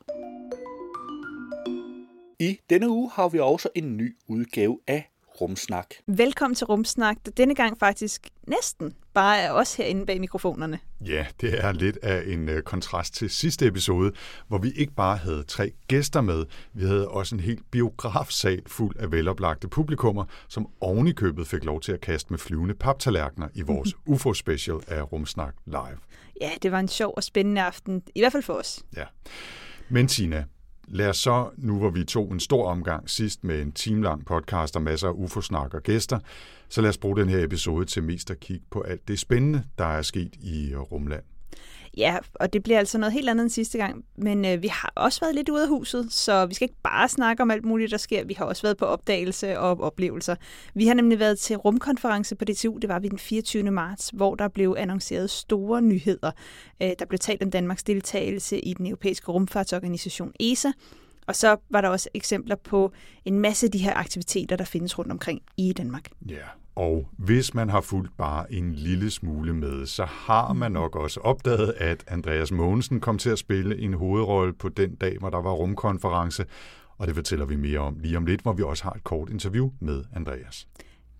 I 2.40 2.58
denne 2.70 2.88
uge 2.88 3.10
har 3.14 3.28
vi 3.28 3.38
også 3.38 3.68
en 3.74 3.96
ny 3.96 4.16
udgave 4.28 4.78
af 4.86 5.11
Rumsnak. 5.40 5.86
Velkommen 6.06 6.54
til 6.54 6.66
Rumsnak, 6.66 7.16
der 7.24 7.30
denne 7.30 7.54
gang 7.54 7.78
faktisk 7.78 8.28
næsten 8.48 8.94
bare 9.14 9.38
er 9.38 9.52
os 9.52 9.74
herinde 9.74 10.06
bag 10.06 10.20
mikrofonerne. 10.20 10.78
Ja, 11.00 11.26
det 11.40 11.64
er 11.64 11.72
lidt 11.72 11.98
af 12.02 12.22
en 12.26 12.48
øh, 12.48 12.62
kontrast 12.62 13.14
til 13.14 13.30
sidste 13.30 13.66
episode, 13.66 14.12
hvor 14.48 14.58
vi 14.58 14.70
ikke 14.70 14.92
bare 14.92 15.16
havde 15.16 15.42
tre 15.42 15.72
gæster 15.88 16.20
med, 16.20 16.44
vi 16.72 16.84
havde 16.84 17.08
også 17.08 17.34
en 17.34 17.40
helt 17.40 17.70
biografsal 17.70 18.62
fuld 18.66 18.96
af 18.98 19.12
veloplagte 19.12 19.68
publikummer, 19.68 20.24
som 20.48 20.68
oven 20.80 21.06
i 21.06 21.12
købet 21.12 21.46
fik 21.46 21.64
lov 21.64 21.80
til 21.80 21.92
at 21.92 22.00
kaste 22.00 22.32
med 22.32 22.38
flyvende 22.38 22.74
paptallerkener 22.74 23.48
i 23.54 23.62
vores 23.62 23.94
UFO-special 24.12 24.80
af 24.88 25.12
Rumsnak 25.12 25.54
Live. 25.66 25.98
Ja, 26.40 26.50
det 26.62 26.72
var 26.72 26.80
en 26.80 26.88
sjov 26.88 27.12
og 27.16 27.24
spændende 27.24 27.62
aften, 27.62 28.02
i 28.14 28.20
hvert 28.20 28.32
fald 28.32 28.42
for 28.42 28.54
os. 28.54 28.82
Ja. 28.96 29.04
Men 29.88 30.08
Tina, 30.08 30.44
lad 30.88 31.08
os 31.08 31.16
så, 31.16 31.50
nu 31.56 31.78
hvor 31.78 31.90
vi 31.90 32.04
tog 32.04 32.32
en 32.32 32.40
stor 32.40 32.66
omgang 32.68 33.10
sidst 33.10 33.44
med 33.44 33.62
en 33.62 33.72
timelang 33.72 34.26
podcast 34.26 34.76
og 34.76 34.82
masser 34.82 35.08
af 35.08 35.12
ufosnak 35.12 35.74
og 35.74 35.82
gæster, 35.82 36.18
så 36.68 36.80
lad 36.80 36.88
os 36.88 36.98
bruge 36.98 37.16
den 37.16 37.28
her 37.28 37.44
episode 37.44 37.84
til 37.84 38.02
mest 38.02 38.30
at 38.30 38.40
kigge 38.40 38.64
på 38.70 38.80
alt 38.80 39.08
det 39.08 39.18
spændende, 39.18 39.62
der 39.78 39.84
er 39.84 40.02
sket 40.02 40.36
i 40.40 40.74
Rumland. 40.76 41.31
Ja, 41.96 42.16
og 42.34 42.52
det 42.52 42.62
bliver 42.62 42.78
altså 42.78 42.98
noget 42.98 43.12
helt 43.12 43.28
andet 43.28 43.42
end 43.42 43.50
sidste 43.50 43.78
gang. 43.78 44.04
Men 44.16 44.44
øh, 44.44 44.62
vi 44.62 44.68
har 44.68 44.92
også 44.94 45.20
været 45.20 45.34
lidt 45.34 45.48
ude 45.48 45.62
af 45.62 45.68
huset, 45.68 46.12
så 46.12 46.46
vi 46.46 46.54
skal 46.54 46.64
ikke 46.64 46.80
bare 46.82 47.08
snakke 47.08 47.42
om 47.42 47.50
alt 47.50 47.64
muligt, 47.64 47.90
der 47.90 47.96
sker. 47.96 48.24
Vi 48.24 48.34
har 48.34 48.44
også 48.44 48.62
været 48.62 48.76
på 48.76 48.84
opdagelse 48.84 49.58
og 49.58 49.80
oplevelser. 49.80 50.36
Vi 50.74 50.86
har 50.86 50.94
nemlig 50.94 51.18
været 51.18 51.38
til 51.38 51.56
rumkonference 51.56 52.34
på 52.34 52.44
DTU, 52.44 52.78
det 52.78 52.88
var 52.88 52.98
vi 52.98 53.08
den 53.08 53.18
24. 53.18 53.70
marts, 53.70 54.10
hvor 54.14 54.34
der 54.34 54.48
blev 54.48 54.74
annonceret 54.78 55.30
store 55.30 55.82
nyheder. 55.82 56.30
Øh, 56.82 56.90
der 56.98 57.04
blev 57.04 57.18
talt 57.18 57.42
om 57.42 57.50
Danmarks 57.50 57.82
deltagelse 57.82 58.60
i 58.60 58.74
den 58.74 58.86
europæiske 58.86 59.32
rumfartsorganisation 59.32 60.32
ESA, 60.40 60.70
og 61.26 61.36
så 61.36 61.56
var 61.70 61.80
der 61.80 61.88
også 61.88 62.08
eksempler 62.14 62.56
på 62.56 62.92
en 63.24 63.40
masse 63.40 63.66
af 63.66 63.72
de 63.72 63.78
her 63.78 63.94
aktiviteter, 63.94 64.56
der 64.56 64.64
findes 64.64 64.98
rundt 64.98 65.12
omkring 65.12 65.42
i 65.56 65.72
Danmark. 65.72 66.10
Ja, 66.28 66.36
og 66.74 67.08
hvis 67.18 67.54
man 67.54 67.70
har 67.70 67.80
fulgt 67.80 68.16
bare 68.16 68.52
en 68.52 68.74
lille 68.74 69.10
smule 69.10 69.54
med, 69.54 69.86
så 69.86 70.04
har 70.04 70.52
man 70.52 70.72
nok 70.72 70.96
også 70.96 71.20
opdaget, 71.20 71.74
at 71.76 72.04
Andreas 72.08 72.52
Mogensen 72.52 73.00
kom 73.00 73.18
til 73.18 73.30
at 73.30 73.38
spille 73.38 73.78
en 73.78 73.94
hovedrolle 73.94 74.52
på 74.52 74.68
den 74.68 74.94
dag, 74.94 75.18
hvor 75.18 75.30
der 75.30 75.42
var 75.42 75.52
rumkonference, 75.52 76.44
og 76.98 77.06
det 77.06 77.14
fortæller 77.14 77.46
vi 77.46 77.56
mere 77.56 77.78
om 77.78 77.98
lige 77.98 78.16
om 78.16 78.26
lidt, 78.26 78.40
hvor 78.40 78.52
vi 78.52 78.62
også 78.62 78.84
har 78.84 78.92
et 78.92 79.04
kort 79.04 79.30
interview 79.30 79.70
med 79.80 80.04
Andreas. 80.16 80.68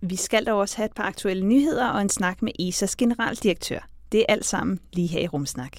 Vi 0.01 0.17
skal 0.17 0.47
dog 0.47 0.59
også 0.59 0.77
have 0.77 0.87
et 0.87 0.95
par 0.97 1.05
aktuelle 1.05 1.47
nyheder 1.47 1.89
og 1.89 2.03
en 2.03 2.09
snak 2.09 2.43
med 2.43 2.53
ESA's 2.61 2.95
generaldirektør. 2.99 3.89
Det 4.13 4.21
er 4.21 4.25
alt 4.29 4.45
sammen 4.45 4.81
lige 4.93 5.09
her 5.09 5.21
i 5.21 5.27
Rumsnak. 5.27 5.77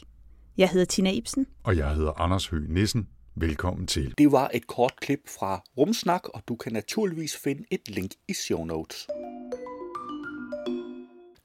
Jeg 0.58 0.70
hedder 0.70 0.86
Tina 0.86 1.12
Ibsen. 1.12 1.48
Og 1.64 1.78
jeg 1.78 1.96
hedder 1.96 2.22
Anders 2.22 2.48
Høgh 2.48 2.70
Nissen. 2.70 3.08
Velkommen 3.36 3.88
til. 3.88 4.14
Det 4.18 4.32
var 4.32 4.50
et 4.54 4.68
kort 4.68 4.94
klip 5.02 5.20
fra 5.40 5.62
Rumsnak, 5.78 6.30
og 6.34 6.42
du 6.48 6.56
kan 6.56 6.74
naturligvis 6.74 7.38
finde 7.44 7.64
et 7.72 7.90
link 7.90 8.12
i 8.30 8.34
show 8.34 8.66
notes. 8.66 9.08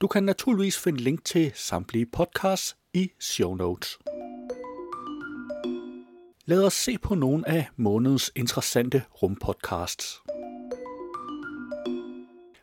Du 0.01 0.07
kan 0.07 0.25
naturligvis 0.25 0.79
finde 0.79 1.01
link 1.01 1.25
til 1.25 1.53
samtlige 1.55 2.07
podcasts 2.07 2.77
i 2.95 3.11
show 3.21 3.55
notes. 3.55 3.99
Lad 6.45 6.65
os 6.65 6.73
se 6.73 6.99
på 6.99 7.15
nogle 7.15 7.49
af 7.49 7.69
månedens 7.77 8.33
interessante 8.37 9.05
rumpodcasts. 9.23 10.21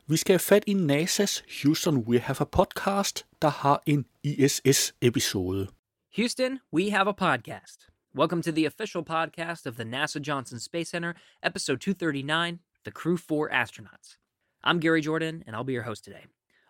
Vi 0.08 0.18
skal 0.18 0.34
have 0.34 0.40
fat 0.40 0.64
i 0.68 0.74
NASA's 0.74 1.62
Houston 1.64 1.98
We 1.98 2.20
Have 2.20 2.42
a 2.42 2.44
Podcast, 2.44 3.26
der 3.42 3.50
har 3.50 3.84
en 3.86 4.06
ISS-episode. 4.24 5.68
Houston, 6.16 6.60
we 6.74 6.92
have 6.92 7.10
a 7.10 7.14
podcast. 7.14 7.90
Welcome 8.18 8.44
to 8.44 8.52
the 8.52 8.68
official 8.68 9.04
podcast 9.04 9.66
of 9.68 9.74
the 9.74 9.86
NASA 9.86 10.20
Johnson 10.20 10.60
Space 10.60 10.90
Center, 10.90 11.14
episode 11.44 11.78
239 11.80 12.60
The 12.86 12.92
Crew 12.92 13.18
4 13.18 13.50
Astronauts. 13.52 14.18
I'm 14.64 14.80
Gary 14.80 15.02
Jordan, 15.02 15.44
and 15.48 15.56
I'll 15.56 15.66
be 15.66 15.74
your 15.74 15.84
host 15.84 16.04
today. 16.04 16.26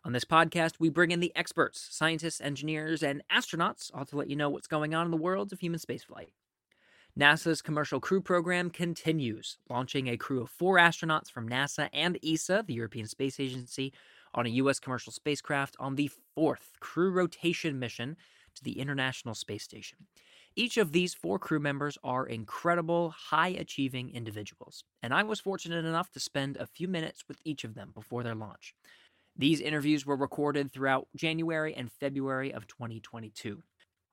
On 0.06 0.14
this 0.14 0.24
podcast, 0.24 0.74
we 0.78 0.90
bring 0.90 1.10
in 1.10 1.20
the 1.20 1.36
experts, 1.36 1.88
scientists, 1.90 2.40
engineers, 2.40 3.02
and 3.02 3.24
astronauts, 3.36 3.90
all 3.92 4.06
to 4.06 4.16
let 4.16 4.30
you 4.30 4.36
know 4.36 4.52
what's 4.52 4.68
going 4.68 4.94
on 4.94 5.06
in 5.06 5.10
the 5.10 5.18
world 5.18 5.52
of 5.52 5.60
human 5.60 5.80
spaceflight. 5.80 6.28
NASA's 7.20 7.64
Commercial 7.64 8.00
Crew 8.00 8.22
Program 8.22 8.70
continues, 8.70 9.58
launching 9.68 10.08
a 10.08 10.16
crew 10.16 10.44
of 10.44 10.52
four 10.52 10.78
astronauts 10.78 11.32
from 11.32 11.50
NASA 11.50 11.90
and 11.92 12.20
ESA, 12.24 12.66
the 12.68 12.76
European 12.76 13.08
Space 13.08 13.40
Agency, 13.40 13.94
on 14.36 14.46
a 14.46 14.50
U.S. 14.50 14.80
commercial 14.80 15.12
spacecraft 15.12 15.76
on 15.80 15.96
the 15.96 16.12
fourth 16.36 16.74
crew 16.80 17.10
rotation 17.10 17.80
mission 17.80 18.16
to 18.54 18.64
the 18.64 18.80
International 18.80 19.34
Space 19.34 19.64
Station. 19.64 20.06
Each 20.56 20.78
of 20.78 20.92
these 20.92 21.16
four 21.16 21.40
crew 21.40 21.60
members 21.60 21.98
are 22.04 22.28
incredible, 22.28 23.10
high 23.10 23.50
achieving 23.50 24.12
individuals, 24.12 24.84
and 25.02 25.16
I 25.16 25.24
was 25.24 25.40
fortunate 25.40 25.84
enough 25.84 26.12
to 26.12 26.20
spend 26.20 26.58
a 26.58 26.68
few 26.68 26.88
minutes 26.88 27.24
with 27.28 27.40
each 27.44 27.64
of 27.64 27.74
them 27.74 27.92
before 27.94 28.22
their 28.22 28.36
launch. 28.36 28.76
These 29.38 29.60
interviews 29.60 30.06
were 30.06 30.16
recorded 30.16 30.72
throughout 30.72 31.10
January 31.14 31.74
and 31.76 31.92
February 31.92 32.54
of 32.54 32.68
2022. 32.68 33.64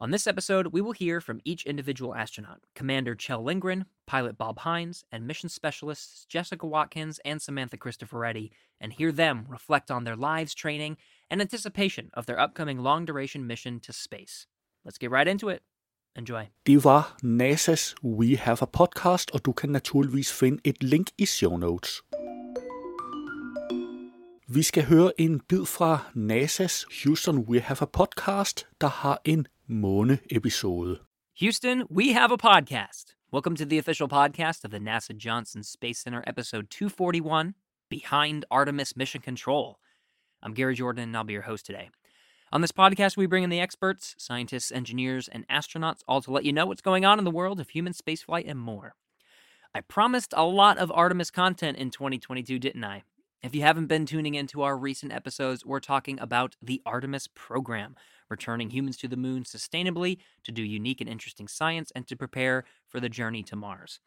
On 0.00 0.10
this 0.10 0.26
episode, 0.26 0.72
we 0.72 0.80
will 0.80 0.90
hear 0.90 1.20
from 1.20 1.40
each 1.44 1.64
individual 1.64 2.12
astronaut 2.12 2.58
Commander 2.74 3.14
Chell 3.14 3.40
Lindgren, 3.40 3.84
pilot 4.04 4.36
Bob 4.36 4.58
Hines, 4.58 5.04
and 5.12 5.24
mission 5.24 5.48
specialists 5.48 6.26
Jessica 6.28 6.66
Watkins 6.66 7.20
and 7.24 7.40
Samantha 7.40 7.76
Cristoforetti, 7.76 8.50
and 8.80 8.92
hear 8.92 9.12
them 9.12 9.46
reflect 9.48 9.92
on 9.92 10.02
their 10.02 10.16
lives, 10.16 10.54
training, 10.54 10.96
and 11.30 11.40
anticipation 11.40 12.10
of 12.14 12.26
their 12.26 12.40
upcoming 12.40 12.80
long 12.80 13.04
duration 13.04 13.46
mission 13.46 13.78
to 13.78 13.92
space. 13.92 14.48
Let's 14.84 14.98
get 14.98 15.12
right 15.12 15.28
into 15.28 15.48
it. 15.50 15.62
Enjoy. 16.16 16.48
Det 16.66 16.84
var 16.84 17.16
NASA's 17.22 17.94
We 18.02 18.36
Have 18.36 18.58
a 18.62 18.66
Podcast, 18.66 19.30
og 19.30 19.44
du 19.44 19.52
kan 19.52 19.70
naturligvis 19.70 20.32
finde 20.32 20.60
et 20.64 20.82
link 20.82 21.06
i 21.18 21.26
show 21.26 21.56
notes. 21.56 22.02
Vi 24.54 24.62
skal 24.62 24.85
høre 24.85 25.21
en 25.21 25.40
bid 25.40 25.66
fra 25.66 25.99
NASA's 26.14 26.85
Houston 27.02 27.38
We 27.38 27.61
Have 27.61 27.82
a 27.82 27.87
Podcast, 27.87 28.68
der 28.80 28.87
har 28.87 29.21
en. 29.25 29.47
Houston, 31.40 31.82
we 31.90 32.12
have 32.12 32.32
a 32.32 32.37
podcast. 32.37 33.16
Welcome 33.32 33.56
to 33.56 33.64
the 33.64 33.78
official 33.78 34.09
podcast 34.09 34.64
of 34.64 34.71
the 34.71 34.78
NASA 34.78 35.14
Johnson 35.26 35.64
Space 35.64 36.02
Center, 36.02 36.23
episode 36.26 36.66
241 36.71 37.54
Behind 37.88 38.44
Artemis 38.50 38.97
Mission 38.97 39.23
Control. 39.23 39.78
I'm 40.42 40.54
Gary 40.54 40.75
Jordan, 40.75 41.02
and 41.02 41.16
I'll 41.16 41.25
be 41.25 41.32
your 41.32 41.49
host 41.50 41.66
today. 41.66 41.90
On 42.52 42.61
this 42.61 42.73
podcast, 42.73 43.16
we 43.16 43.26
bring 43.26 43.44
in 43.44 43.50
the 43.50 43.61
experts, 43.61 44.14
scientists, 44.18 44.73
engineers, 44.73 45.28
and 45.28 45.49
astronauts, 45.49 46.02
all 46.06 46.21
to 46.21 46.30
let 46.30 46.44
you 46.44 46.52
know 46.52 46.66
what's 46.66 46.82
going 46.82 47.06
on 47.06 47.18
in 47.18 47.25
the 47.25 47.30
world 47.30 47.59
of 47.59 47.71
human 47.71 47.94
spaceflight 47.94 48.50
and 48.50 48.59
more. 48.59 48.97
I 49.75 49.80
promised 49.80 50.35
a 50.37 50.44
lot 50.44 50.76
of 50.76 50.92
Artemis 50.92 51.30
content 51.30 51.78
in 51.78 51.90
2022, 51.90 52.59
didn't 52.59 52.85
I? 52.85 53.04
If 53.42 53.56
you 53.56 53.62
haven't 53.62 53.87
been 53.87 54.06
tuning 54.06 54.37
into 54.37 54.62
our 54.62 54.78
recent 54.78 55.12
episodes, 55.12 55.66
we're 55.66 55.80
talking 55.80 56.20
about 56.20 56.54
the 56.62 56.80
Artemis 56.87 57.26
program, 57.26 57.96
returning 58.30 58.70
humans 58.70 58.96
to 58.99 59.08
the 59.08 59.16
moon 59.16 59.42
sustainably 59.42 60.18
to 60.44 60.52
do 60.52 60.62
unique 60.62 61.00
and 61.00 61.11
interesting 61.11 61.49
science 61.49 61.90
and 61.96 62.06
to 62.06 62.14
prepare 62.14 62.62
for 62.87 63.00
the 63.00 63.08
journey 63.08 63.42
to 63.42 63.56
Mars. 63.56 63.99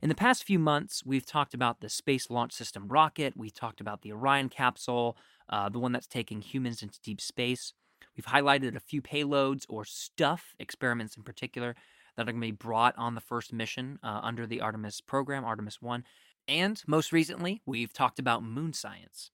In 0.00 0.08
the 0.08 0.14
past 0.14 0.44
few 0.44 0.58
months, 0.58 1.04
we've 1.04 1.26
talked 1.26 1.52
about 1.52 1.82
the 1.82 1.90
Space 1.90 2.30
Launch 2.30 2.54
System 2.54 2.88
rocket, 2.88 3.36
we've 3.36 3.52
talked 3.52 3.82
about 3.82 4.00
the 4.00 4.12
Orion 4.12 4.48
capsule, 4.48 5.18
uh, 5.50 5.68
the 5.68 5.78
one 5.78 5.92
that's 5.92 6.06
taking 6.06 6.40
humans 6.40 6.82
into 6.82 7.02
deep 7.02 7.20
space. 7.20 7.74
We've 8.16 8.24
highlighted 8.24 8.76
a 8.76 8.80
few 8.80 9.02
payloads 9.02 9.66
or 9.68 9.84
stuff, 9.84 10.54
experiments 10.58 11.18
in 11.18 11.22
particular, 11.22 11.76
that 12.16 12.22
are 12.22 12.32
going 12.32 12.40
to 12.40 12.46
be 12.46 12.52
brought 12.52 12.96
on 12.96 13.14
the 13.14 13.20
first 13.20 13.52
mission 13.52 13.98
uh, 14.02 14.20
under 14.22 14.46
the 14.46 14.62
Artemis 14.62 15.02
program, 15.02 15.44
Artemis 15.44 15.82
1. 15.82 16.02
And 16.48 16.82
most 16.86 17.12
recently, 17.12 17.62
we've 17.66 17.92
talked 17.92 18.18
about 18.18 18.42
moon 18.42 18.72
science. 18.72 19.30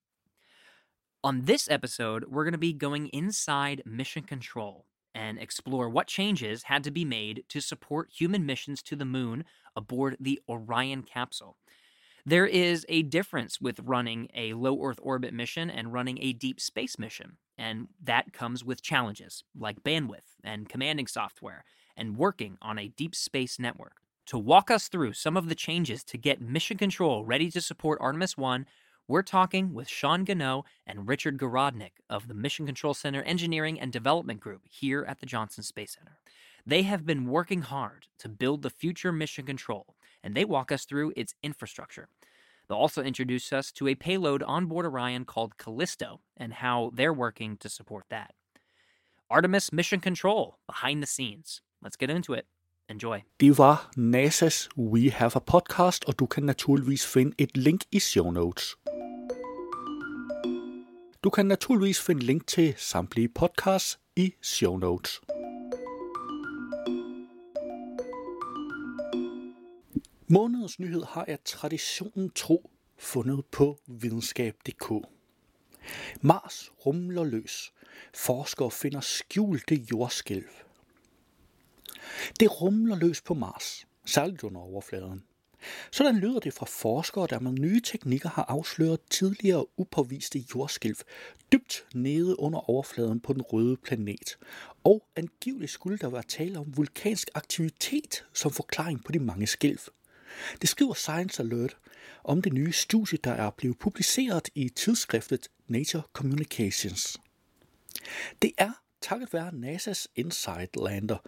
On 1.24 1.42
this 1.42 1.68
episode, 1.70 2.26
we're 2.28 2.44
going 2.44 2.52
to 2.52 2.58
be 2.58 2.72
going 2.72 3.08
inside 3.08 3.82
mission 3.84 4.22
control 4.22 4.86
and 5.14 5.38
explore 5.38 5.88
what 5.88 6.06
changes 6.06 6.64
had 6.64 6.84
to 6.84 6.90
be 6.90 7.04
made 7.04 7.42
to 7.48 7.60
support 7.60 8.12
human 8.12 8.44
missions 8.44 8.82
to 8.82 8.94
the 8.94 9.06
moon 9.06 9.44
aboard 9.74 10.16
the 10.20 10.40
Orion 10.48 11.02
capsule. 11.02 11.56
There 12.24 12.46
is 12.46 12.84
a 12.88 13.02
difference 13.02 13.60
with 13.60 13.80
running 13.80 14.28
a 14.34 14.52
low 14.52 14.82
Earth 14.84 14.98
orbit 15.02 15.32
mission 15.32 15.70
and 15.70 15.92
running 15.92 16.18
a 16.20 16.32
deep 16.32 16.60
space 16.60 16.98
mission, 16.98 17.38
and 17.56 17.88
that 18.02 18.32
comes 18.32 18.64
with 18.64 18.82
challenges 18.82 19.42
like 19.58 19.82
bandwidth 19.82 20.34
and 20.44 20.68
commanding 20.68 21.06
software 21.06 21.64
and 21.96 22.16
working 22.16 22.58
on 22.60 22.78
a 22.78 22.88
deep 22.88 23.14
space 23.14 23.58
network. 23.58 24.02
To 24.26 24.38
walk 24.38 24.72
us 24.72 24.88
through 24.88 25.12
some 25.12 25.36
of 25.36 25.48
the 25.48 25.54
changes 25.54 26.02
to 26.02 26.18
get 26.18 26.40
mission 26.40 26.76
control 26.76 27.24
ready 27.24 27.48
to 27.52 27.60
support 27.60 28.00
Artemis 28.00 28.36
1, 28.36 28.66
we're 29.06 29.22
talking 29.22 29.72
with 29.72 29.88
Sean 29.88 30.24
Gano 30.24 30.64
and 30.84 31.06
Richard 31.06 31.38
Gorodnik 31.38 31.92
of 32.10 32.26
the 32.26 32.34
Mission 32.34 32.66
Control 32.66 32.92
Center 32.92 33.22
Engineering 33.22 33.78
and 33.78 33.92
Development 33.92 34.40
Group 34.40 34.62
here 34.68 35.04
at 35.06 35.20
the 35.20 35.26
Johnson 35.26 35.62
Space 35.62 35.96
Center. 35.96 36.18
They 36.66 36.82
have 36.82 37.06
been 37.06 37.26
working 37.26 37.62
hard 37.62 38.08
to 38.18 38.28
build 38.28 38.62
the 38.62 38.70
future 38.70 39.12
mission 39.12 39.46
control, 39.46 39.94
and 40.24 40.34
they 40.34 40.44
walk 40.44 40.72
us 40.72 40.86
through 40.86 41.12
its 41.14 41.36
infrastructure. 41.44 42.08
They'll 42.68 42.78
also 42.78 43.04
introduce 43.04 43.52
us 43.52 43.70
to 43.72 43.86
a 43.86 43.94
payload 43.94 44.42
on 44.42 44.66
board 44.66 44.86
Orion 44.86 45.24
called 45.24 45.56
Callisto 45.56 46.20
and 46.36 46.52
how 46.52 46.90
they're 46.92 47.12
working 47.12 47.58
to 47.58 47.68
support 47.68 48.06
that. 48.10 48.34
Artemis 49.30 49.72
Mission 49.72 50.00
Control 50.00 50.58
behind 50.66 51.00
the 51.00 51.06
scenes. 51.06 51.62
Let's 51.80 51.96
get 51.96 52.10
into 52.10 52.34
it. 52.34 52.48
Enjoy. 52.90 53.18
Det 53.40 53.58
var 53.58 53.90
NASA's 53.96 54.68
We 54.78 55.10
Have 55.10 55.30
a 55.34 55.38
Podcast, 55.38 56.04
og 56.04 56.18
du 56.18 56.26
kan 56.26 56.42
naturligvis 56.42 57.06
finde 57.06 57.34
et 57.38 57.56
link 57.56 57.80
i 57.92 58.00
show 58.00 58.30
notes. 58.30 58.76
Du 61.24 61.30
kan 61.30 61.46
naturligvis 61.46 62.00
finde 62.00 62.22
link 62.24 62.46
til 62.46 62.74
samtlige 62.76 63.28
podcasts 63.28 63.98
i 64.16 64.34
show 64.42 64.76
notes. 64.76 65.20
Månedens 70.28 70.78
nyhed 70.78 71.02
har 71.08 71.24
jeg 71.28 71.38
traditionen 71.44 72.30
tro 72.30 72.70
fundet 72.98 73.44
på 73.52 73.78
videnskab.dk. 73.86 74.92
Mars 76.20 76.72
rumler 76.86 77.24
løs. 77.24 77.72
Forskere 78.14 78.70
finder 78.70 79.00
skjulte 79.00 79.74
jordskælv. 79.74 80.65
Det 82.40 82.60
rumler 82.60 82.96
løs 82.96 83.20
på 83.20 83.34
Mars, 83.34 83.86
særligt 84.04 84.42
under 84.44 84.60
overfladen. 84.60 85.22
Sådan 85.90 86.16
lyder 86.16 86.40
det 86.40 86.54
fra 86.54 86.66
forskere, 86.66 87.26
der 87.30 87.40
med 87.40 87.52
nye 87.52 87.80
teknikker 87.80 88.28
har 88.28 88.44
afsløret 88.48 89.00
tidligere 89.10 89.66
upåviste 89.78 90.44
jordskælv 90.54 90.96
dybt 91.52 91.84
nede 91.94 92.40
under 92.40 92.70
overfladen 92.70 93.20
på 93.20 93.32
den 93.32 93.42
røde 93.42 93.76
planet. 93.76 94.38
Og 94.84 95.06
angiveligt 95.16 95.70
skulle 95.70 95.98
der 95.98 96.10
være 96.10 96.22
tale 96.22 96.58
om 96.58 96.76
vulkansk 96.76 97.30
aktivitet 97.34 98.24
som 98.32 98.50
forklaring 98.50 99.04
på 99.04 99.12
de 99.12 99.18
mange 99.18 99.46
skælv. 99.46 99.80
Det 100.60 100.68
skriver 100.68 100.94
Science 100.94 101.42
Alert 101.42 101.76
om 102.24 102.42
det 102.42 102.52
nye 102.52 102.72
studie, 102.72 103.18
der 103.24 103.32
er 103.32 103.50
blevet 103.50 103.78
publiceret 103.78 104.48
i 104.54 104.68
tidsskriftet 104.68 105.48
Nature 105.68 106.02
Communications. 106.12 107.20
Det 108.42 108.52
er 108.58 108.72
takket 109.00 109.32
være 109.32 109.48
NASA's 109.48 110.06
InSight 110.16 110.76
Lander, 110.76 111.18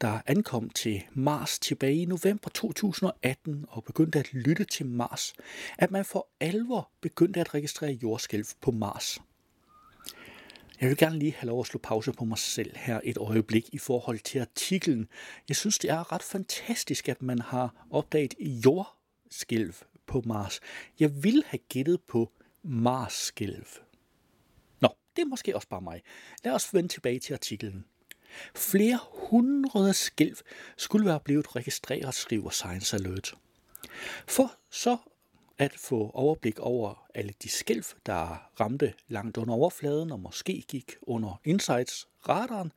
der 0.00 0.20
ankom 0.26 0.70
til 0.70 1.02
Mars 1.12 1.58
tilbage 1.58 1.96
i 1.96 2.04
november 2.04 2.50
2018 2.54 3.64
og 3.68 3.84
begyndte 3.84 4.18
at 4.18 4.34
lytte 4.34 4.64
til 4.64 4.86
Mars, 4.86 5.32
at 5.78 5.90
man 5.90 6.04
for 6.04 6.28
alvor 6.40 6.90
begyndte 7.00 7.40
at 7.40 7.54
registrere 7.54 7.92
jordskælv 7.92 8.46
på 8.60 8.70
Mars. 8.70 9.18
Jeg 10.80 10.88
vil 10.88 10.96
gerne 10.96 11.18
lige 11.18 11.32
have 11.32 11.46
lov 11.46 11.60
at 11.60 11.66
slå 11.66 11.80
pause 11.82 12.12
på 12.12 12.24
mig 12.24 12.38
selv 12.38 12.76
her 12.76 13.00
et 13.04 13.16
øjeblik 13.16 13.68
i 13.72 13.78
forhold 13.78 14.18
til 14.18 14.38
artiklen. 14.40 15.08
Jeg 15.48 15.56
synes, 15.56 15.78
det 15.78 15.90
er 15.90 16.12
ret 16.12 16.22
fantastisk, 16.22 17.08
at 17.08 17.22
man 17.22 17.38
har 17.38 17.86
opdaget 17.90 18.34
jordskælv 18.40 19.74
på 20.06 20.22
Mars. 20.26 20.60
Jeg 21.00 21.24
vil 21.24 21.42
have 21.46 21.60
gættet 21.68 22.00
på 22.08 22.32
Mars-skælv. 22.62 23.85
Det 25.16 25.22
er 25.22 25.26
måske 25.26 25.54
også 25.54 25.68
bare 25.68 25.80
mig. 25.80 26.02
Lad 26.44 26.52
os 26.52 26.74
vende 26.74 26.88
tilbage 26.88 27.20
til 27.20 27.32
artiklen. 27.32 27.84
Flere 28.54 28.98
hundrede 29.12 29.94
skælv 29.94 30.36
skulle 30.76 31.06
være 31.06 31.20
blevet 31.20 31.56
registreret, 31.56 32.14
skriver 32.14 32.50
Science 32.50 32.96
Alert. 32.96 33.34
For 34.26 34.52
så 34.70 34.96
at 35.58 35.72
få 35.72 36.10
overblik 36.14 36.58
over 36.58 37.06
alle 37.14 37.34
de 37.42 37.48
skælv, 37.48 37.84
der 38.06 38.50
ramte 38.60 38.94
langt 39.08 39.36
under 39.36 39.54
overfladen 39.54 40.12
og 40.12 40.20
måske 40.20 40.64
gik 40.68 40.96
under 41.02 41.40
Insights 41.44 42.08
radaren. 42.28 42.72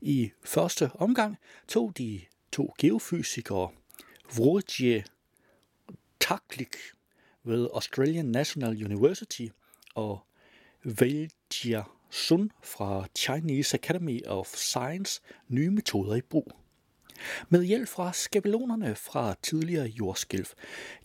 I 0.00 0.30
første 0.44 0.90
omgang 0.94 1.36
tog 1.68 1.92
de 1.98 2.20
to 2.52 2.74
geofysikere 2.78 3.70
Wojciech 4.38 5.06
Taklik 6.20 6.76
ved 7.44 7.68
Australian 7.74 8.24
National 8.24 8.84
University 8.84 9.46
og 9.94 10.20
Jia 11.54 11.82
Sun 12.10 12.50
fra 12.62 13.06
Chinese 13.18 13.74
Academy 13.74 14.26
of 14.26 14.46
Science 14.46 15.20
nye 15.48 15.70
metoder 15.70 16.14
i 16.14 16.20
brug. 16.20 16.52
Med 17.48 17.64
hjælp 17.64 17.88
fra 17.88 18.12
skabelonerne 18.12 18.94
fra 18.94 19.34
tidligere 19.42 19.86
jordskælv 19.86 20.46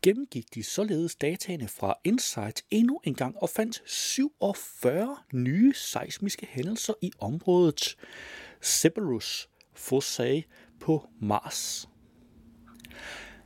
gennemgik 0.02 0.56
de 0.56 0.64
således 0.64 1.16
dataene 1.16 1.68
fra 1.68 1.94
InSight 2.04 2.64
endnu 2.72 3.02
en 3.04 3.16
gang 3.16 3.36
og 3.38 3.50
fandt 3.50 3.82
47 3.86 5.18
nye 5.34 5.74
seismiske 5.74 6.48
hændelser 6.50 6.94
i 7.02 7.12
området 7.20 7.96
Severus 8.62 9.50
Fossae 9.74 10.44
på 10.80 11.10
Mars. 11.22 11.90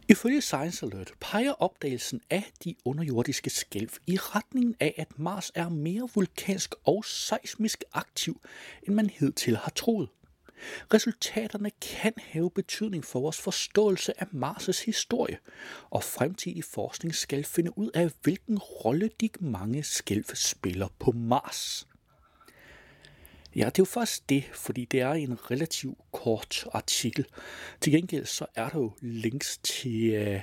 Ifølge 0.10 0.42
Science 0.42 0.86
Alert 0.86 1.14
peger 1.20 1.52
opdagelsen 1.52 2.22
af 2.30 2.52
de 2.64 2.76
underjordiske 2.86 3.50
skælv 3.50 3.90
i 4.08 4.18
retningen 4.18 4.76
af, 4.80 4.94
at 4.98 5.20
Mars 5.20 5.52
er 5.56 5.70
mere 5.70 6.10
vulkansk 6.16 6.76
og 6.86 7.06
seismisk 7.06 7.84
aktiv, 7.94 8.42
end 8.84 8.96
man 8.96 9.10
hidtil 9.10 9.58
har 9.58 9.72
troet. 9.72 10.10
Resultaterne 10.94 11.72
kan 11.82 12.14
have 12.18 12.52
betydning 12.52 13.06
for 13.06 13.20
vores 13.20 13.42
forståelse 13.42 14.22
af 14.22 14.26
Mars' 14.34 14.86
historie, 14.86 15.38
og 15.90 16.04
fremtidig 16.04 16.64
forskning 16.64 17.16
skal 17.16 17.44
finde 17.44 17.78
ud 17.78 17.90
af, 17.94 18.12
hvilken 18.22 18.58
rolle 18.58 19.10
de 19.22 19.30
mange 19.40 19.84
skælv 19.84 20.26
spiller 20.34 20.88
på 21.00 21.12
Mars. 21.12 21.87
Ja, 23.56 23.66
det 23.66 23.80
er 23.80 23.80
jo 23.80 23.86
faktisk 23.86 24.30
det, 24.30 24.44
fordi 24.54 24.86
det 24.86 25.02
er 25.02 25.12
en 25.12 25.52
relativt 25.52 25.98
kort 26.12 26.66
artikel. 26.74 27.26
Til 27.82 27.94
gengæld 27.94 28.26
så 28.26 28.46
er 28.56 28.70
der 28.70 28.80
jo 28.80 28.92
links 29.02 29.58
til 29.58 30.22
uh, 30.22 30.42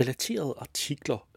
relaterede 0.00 0.54
artikler, 0.58 1.28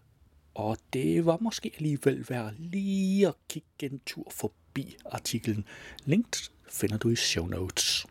og 0.54 0.78
det 0.94 1.26
var 1.26 1.38
måske 1.42 1.72
alligevel 1.76 2.26
værd 2.30 2.54
lige 2.60 3.28
at 3.28 3.36
kigge 3.50 3.94
en 3.94 4.02
tur 4.06 4.28
forbi 4.32 4.98
artiklen. 5.06 5.66
Links 6.06 6.52
finder 6.70 6.98
du 6.98 7.10
i 7.10 7.16
show 7.16 7.48
notes. 7.48 8.06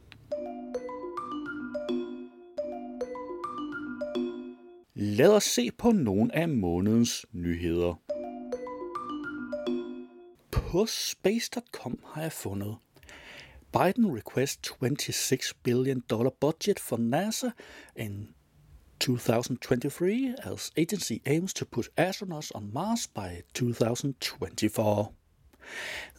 Lad 4.94 5.28
os 5.28 5.44
se 5.44 5.70
på 5.78 5.92
nogle 5.92 6.34
af 6.34 6.48
månedens 6.48 7.26
nyheder. 7.32 7.94
På 10.50 10.86
space.com 10.86 11.98
har 12.06 12.22
jeg 12.22 12.32
fundet 12.32 12.76
Biden 13.74 14.12
requests 14.12 14.58
26 14.62 15.52
billion 15.64 16.04
dollar 16.06 16.30
budget 16.30 16.78
for 16.78 16.96
NASA 16.96 17.54
in 17.96 18.32
2023 19.00 20.36
as 20.44 20.70
agency 20.76 21.20
aims 21.26 21.52
to 21.54 21.66
put 21.66 21.92
astronauts 21.96 22.54
on 22.54 22.72
Mars 22.72 23.08
by 23.08 23.42
2024. 23.52 25.10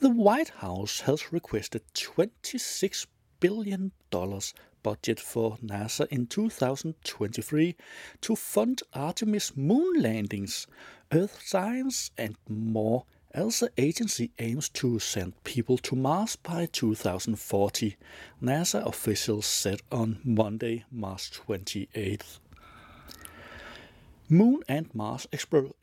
The 0.02 0.10
White 0.10 0.50
House 0.50 1.00
has 1.08 1.32
requested 1.32 1.84
26 1.94 3.08
billion 3.40 3.94
dollars 4.10 4.54
budget 4.84 5.22
for 5.22 5.56
NASA 5.64 6.08
in 6.08 6.28
2023 6.28 7.78
to 8.20 8.36
fund 8.36 8.82
Artemis 8.92 9.56
moon 9.56 10.02
landings, 10.02 10.68
Earth 11.14 11.42
science, 11.42 12.12
and 12.18 12.36
more 12.50 13.06
as 13.36 13.60
the 13.60 13.70
agency 13.78 14.32
aims 14.40 14.70
to 14.70 14.98
send 14.98 15.44
people 15.44 15.78
to 15.78 15.94
Mars 15.94 16.38
by 16.38 16.66
2040, 16.68 17.98
NASA 18.42 18.86
officials 18.88 19.46
said 19.46 19.82
on 19.92 20.20
Monday, 20.24 20.86
March 20.90 21.32
28th. 21.46 22.40
Moon 24.30 24.64
and 24.70 24.90
Mars 24.96 25.28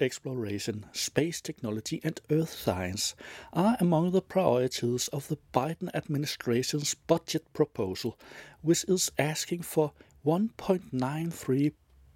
exploration, 0.01 0.87
space 0.93 1.43
technology, 1.43 2.01
and 2.03 2.19
Earth 2.31 2.55
science 2.55 3.15
are 3.53 3.77
among 3.79 4.13
the 4.13 4.23
priorities 4.23 5.09
of 5.09 5.29
the 5.29 5.39
Biden 5.53 5.95
administration's 5.95 6.95
budget 6.95 7.53
proposal, 7.53 8.19
which 8.63 8.85
is 8.89 9.13
asking 9.19 9.61
for 9.61 9.93
1.93 10.25 11.73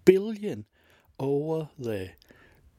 billion 0.06 0.64
over 1.18 1.68
the 1.78 2.12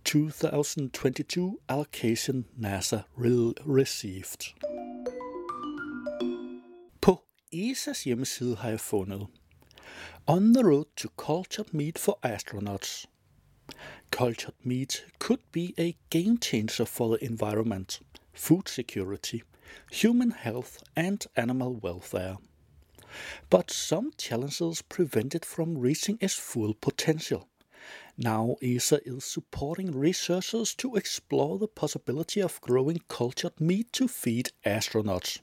2022 0.07 1.59
allocation 1.67 2.45
NASA 2.57 3.03
received. 3.65 4.53
På 7.01 7.21
ESA's 7.51 8.03
hjemmeside 8.03 8.55
har 8.55 8.69
jeg 8.69 8.79
fundet 8.79 9.27
On 10.27 10.53
the 10.53 10.63
road 10.63 10.85
to 10.95 11.09
cultured 11.17 11.73
meat 11.73 11.99
for 11.99 12.19
astronauts. 12.23 13.05
Cultured 14.11 14.55
meat 14.63 15.05
could 15.19 15.41
be 15.51 15.73
a 15.77 15.93
game 16.09 16.37
changer 16.41 16.85
for 16.85 17.17
the 17.17 17.25
environment, 17.25 18.01
food 18.33 18.69
security, 18.69 19.41
human 19.91 20.31
health, 20.31 20.77
and 20.95 21.19
animal 21.35 21.79
welfare. 21.83 22.37
But 23.49 23.71
some 23.71 24.11
challenges 24.17 24.81
prevent 24.81 25.35
it 25.35 25.45
from 25.45 25.77
reaching 25.77 26.17
its 26.21 26.35
full 26.35 26.73
potential. 26.73 27.49
Now, 28.17 28.55
ESA 28.63 29.01
is 29.05 29.25
supporting 29.25 29.91
researchers 29.91 30.73
to 30.75 30.95
explore 30.95 31.59
the 31.59 31.67
possibility 31.67 32.41
of 32.41 32.59
growing 32.61 32.99
cultured 33.07 33.61
meat 33.61 33.93
to 33.93 34.07
feed 34.07 34.49
astronauts. 34.65 35.39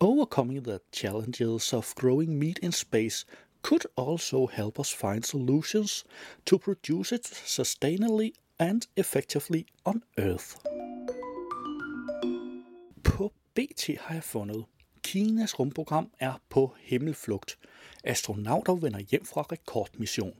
Overcoming 0.00 0.62
the 0.62 0.80
challenges 0.90 1.74
of 1.74 1.94
growing 1.94 2.38
meat 2.38 2.58
in 2.60 2.72
space 2.72 3.26
could 3.60 3.84
also 3.94 4.46
help 4.46 4.80
us 4.80 4.90
find 4.90 5.24
solutions 5.24 6.04
to 6.46 6.58
produce 6.58 7.12
it 7.12 7.24
sustainably 7.24 8.32
and 8.58 8.86
effectively 8.96 9.66
on 9.84 10.02
Earth. 10.16 10.56
På 13.04 13.32
BT 13.54 13.98
har 14.00 14.14
jeg 14.14 14.24
fundet, 14.24 14.64
Kinas 15.02 15.58
rumprogram 15.58 16.10
er 16.20 16.40
på 16.48 16.74
himmelflugt. 16.80 17.58
Astronauter 18.04 18.74
vender 18.74 19.00
hjem 19.00 19.24
fra 19.24 19.42
rekordmission. 19.42 20.32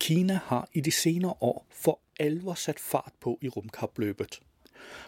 Kina 0.00 0.40
har 0.44 0.68
i 0.72 0.80
de 0.80 0.90
senere 0.90 1.34
år 1.40 1.66
for 1.70 2.00
alvor 2.20 2.54
sat 2.54 2.80
fart 2.80 3.12
på 3.20 3.38
i 3.40 3.48
rumkapløbet. 3.48 4.40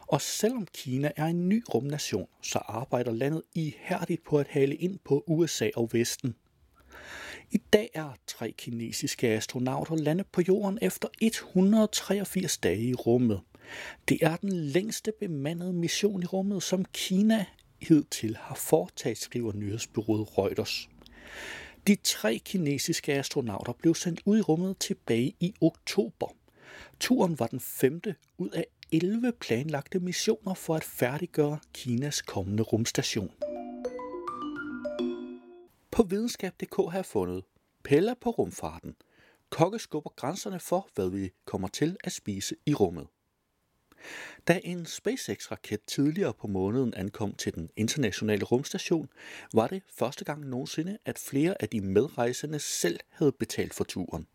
Og 0.01 0.21
selvom 0.21 0.67
Kina 0.75 1.11
er 1.17 1.27
en 1.27 1.49
ny 1.49 1.65
rumnation, 1.75 2.29
så 2.43 2.59
arbejder 2.59 3.13
landet 3.13 3.43
ihærdigt 3.55 4.25
på 4.25 4.39
at 4.39 4.47
hale 4.49 4.75
ind 4.75 4.99
på 5.05 5.25
USA 5.27 5.71
og 5.77 5.89
Vesten. 5.93 6.35
I 7.51 7.59
dag 7.73 7.91
er 7.95 8.11
tre 8.27 8.55
kinesiske 8.59 9.29
astronauter 9.29 9.97
landet 9.97 10.27
på 10.27 10.43
jorden 10.49 10.79
efter 10.83 11.09
183 11.21 12.59
dage 12.59 12.83
i 12.83 12.95
rummet. 12.95 13.41
Det 14.09 14.19
er 14.23 14.37
den 14.37 14.53
længste 14.53 15.13
bemandede 15.21 15.73
mission 15.73 16.23
i 16.23 16.27
rummet, 16.27 16.63
som 16.63 16.85
Kina 16.85 17.47
hidtil 17.83 18.37
har 18.37 18.55
foretaget, 18.55 19.19
skriver 19.19 19.53
nyhedsbyrået 19.53 20.39
Reuters. 20.39 20.89
De 21.87 21.97
tre 21.97 22.39
kinesiske 22.45 23.13
astronauter 23.13 23.73
blev 23.73 23.95
sendt 23.95 24.21
ud 24.25 24.39
i 24.39 24.41
rummet 24.41 24.79
tilbage 24.79 25.35
i 25.41 25.55
oktober. 25.61 26.27
Turen 27.01 27.39
var 27.39 27.47
den 27.47 27.61
femte 27.61 28.15
ud 28.39 28.51
af 28.51 28.67
11 28.93 29.33
planlagte 29.41 29.99
missioner 29.99 30.55
for 30.55 30.75
at 30.77 30.85
færdiggøre 30.85 31.59
Kinas 31.73 32.23
kommende 32.23 32.63
rumstation. 32.63 33.31
På 35.91 36.03
videnskab.dk 36.03 36.77
har 36.77 36.99
jeg 36.99 37.07
fundet 37.07 37.45
Pella 37.85 38.15
på 38.15 38.31
rumfarten. 38.31 38.97
Kokke 39.51 39.79
skubber 39.79 40.11
grænserne 40.17 40.61
for, 40.61 40.89
hvad 40.95 41.11
vi 41.11 41.31
kommer 41.45 41.69
til 41.69 41.97
at 42.05 42.13
spise 42.13 42.55
i 42.67 42.75
rummet. 42.75 43.07
Da 44.49 44.61
en 44.65 44.87
SpaceX-raket 44.87 45.81
tidligere 45.87 46.35
på 46.35 46.47
måneden 46.47 46.95
ankom 46.95 47.35
til 47.35 47.55
den 47.55 47.71
internationale 47.77 48.45
rumstation, 48.45 49.09
var 49.55 49.67
det 49.67 49.83
første 49.95 50.25
gang 50.25 50.45
nogensinde, 50.49 50.99
at 51.05 51.19
flere 51.19 51.63
af 51.63 51.69
de 51.69 51.81
medrejsende 51.81 52.59
selv 52.59 53.01
havde 53.11 53.33
betalt 53.33 53.75
for 53.75 53.85
turen. 53.85 54.27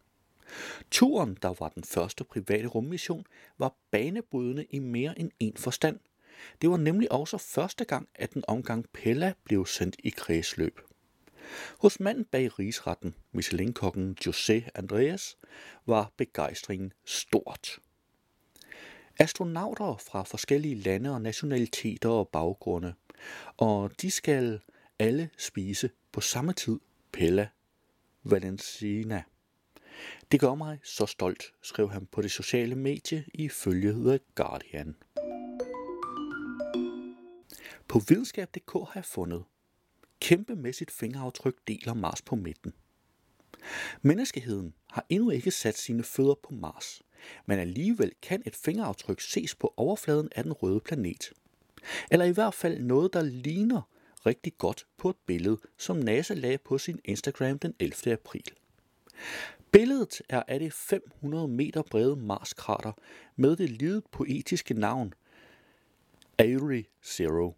Turen, 0.92 1.38
der 1.42 1.54
var 1.60 1.70
den 1.70 1.84
første 1.84 2.24
private 2.24 2.68
rummission, 2.68 3.26
var 3.58 3.76
banebrydende 3.92 4.66
i 4.70 4.80
mere 4.80 5.20
end 5.20 5.32
en 5.40 5.58
forstand. 5.58 6.00
Det 6.62 6.70
var 6.70 6.78
nemlig 6.78 7.12
også 7.12 7.38
første 7.38 7.86
gang, 7.86 8.10
at 8.16 8.34
den 8.34 8.44
omgang 8.48 8.86
Pella 8.94 9.34
blev 9.44 9.66
sendt 9.66 9.96
i 10.04 10.10
kredsløb. 10.10 10.80
Hos 11.80 12.00
manden 12.00 12.26
bag 12.26 12.60
rigsretten, 12.60 13.16
Michelin-kokken 13.32 14.18
José 14.26 14.70
Andreas, 14.76 15.38
var 15.86 16.12
begejstringen 16.18 16.94
stort. 17.06 17.80
Astronauter 19.20 19.98
fra 19.98 20.24
forskellige 20.24 20.76
lande 20.76 21.14
og 21.14 21.22
nationaliteter 21.22 22.10
og 22.10 22.30
baggrunde, 22.30 22.94
og 23.58 23.92
de 24.02 24.12
skal 24.12 24.60
alle 25.00 25.30
spise 25.38 25.90
på 26.12 26.22
samme 26.22 26.54
tid 26.54 26.80
Pella 27.12 27.48
Valencina. 28.24 29.24
Det 30.32 30.40
gør 30.40 30.56
mig 30.56 30.80
så 30.84 31.06
stolt, 31.06 31.44
skrev 31.62 31.92
han 31.92 32.06
på 32.06 32.22
det 32.22 32.32
sociale 32.32 32.76
medie 32.76 33.26
ifølge 33.34 33.92
The 33.92 34.20
Guardian. 34.36 34.96
På 37.88 38.00
videnskab.dk 38.00 38.72
har 38.74 38.92
jeg 38.96 39.06
fundet, 39.06 39.44
kæmpemæssigt 40.20 40.92
fingeraftryk 40.92 41.56
deler 41.68 41.94
Mars 41.94 42.22
på 42.22 42.36
midten. 42.36 42.74
Menneskeheden 44.02 44.74
har 44.90 45.06
endnu 45.10 45.30
ikke 45.30 45.52
sat 45.52 45.78
sine 45.78 46.04
fødder 46.04 46.36
på 46.44 46.54
Mars, 46.54 47.02
men 47.46 47.60
alligevel 47.60 48.12
kan 48.22 48.44
et 48.46 48.56
fingeraftryk 48.56 49.22
ses 49.22 49.56
på 49.56 49.74
overfladen 49.78 50.30
af 50.36 50.44
den 50.44 50.54
røde 50.54 50.80
planet. 50.80 51.34
Eller 52.12 52.26
i 52.26 52.32
hvert 52.32 52.54
fald 52.54 52.80
noget, 52.80 53.14
der 53.14 53.22
ligner 53.22 53.82
rigtig 54.26 54.58
godt 54.58 54.86
på 54.98 55.10
et 55.10 55.16
billede, 55.26 55.58
som 55.78 55.98
NASA 55.98 56.34
lagde 56.34 56.58
på 56.58 56.78
sin 56.78 57.00
Instagram 57.06 57.60
den 57.60 57.74
11. 57.80 58.14
april. 58.14 58.44
Billedet 59.72 60.22
er 60.30 60.44
af 60.48 60.60
det 60.60 60.74
500 60.74 61.48
meter 61.48 61.82
brede 61.82 62.16
Mars-krater 62.16 62.92
med 63.36 63.56
det 63.56 63.70
lidet 63.70 64.04
poetiske 64.12 64.74
navn 64.74 65.14
Avery 66.40 66.84
Zero. 67.06 67.54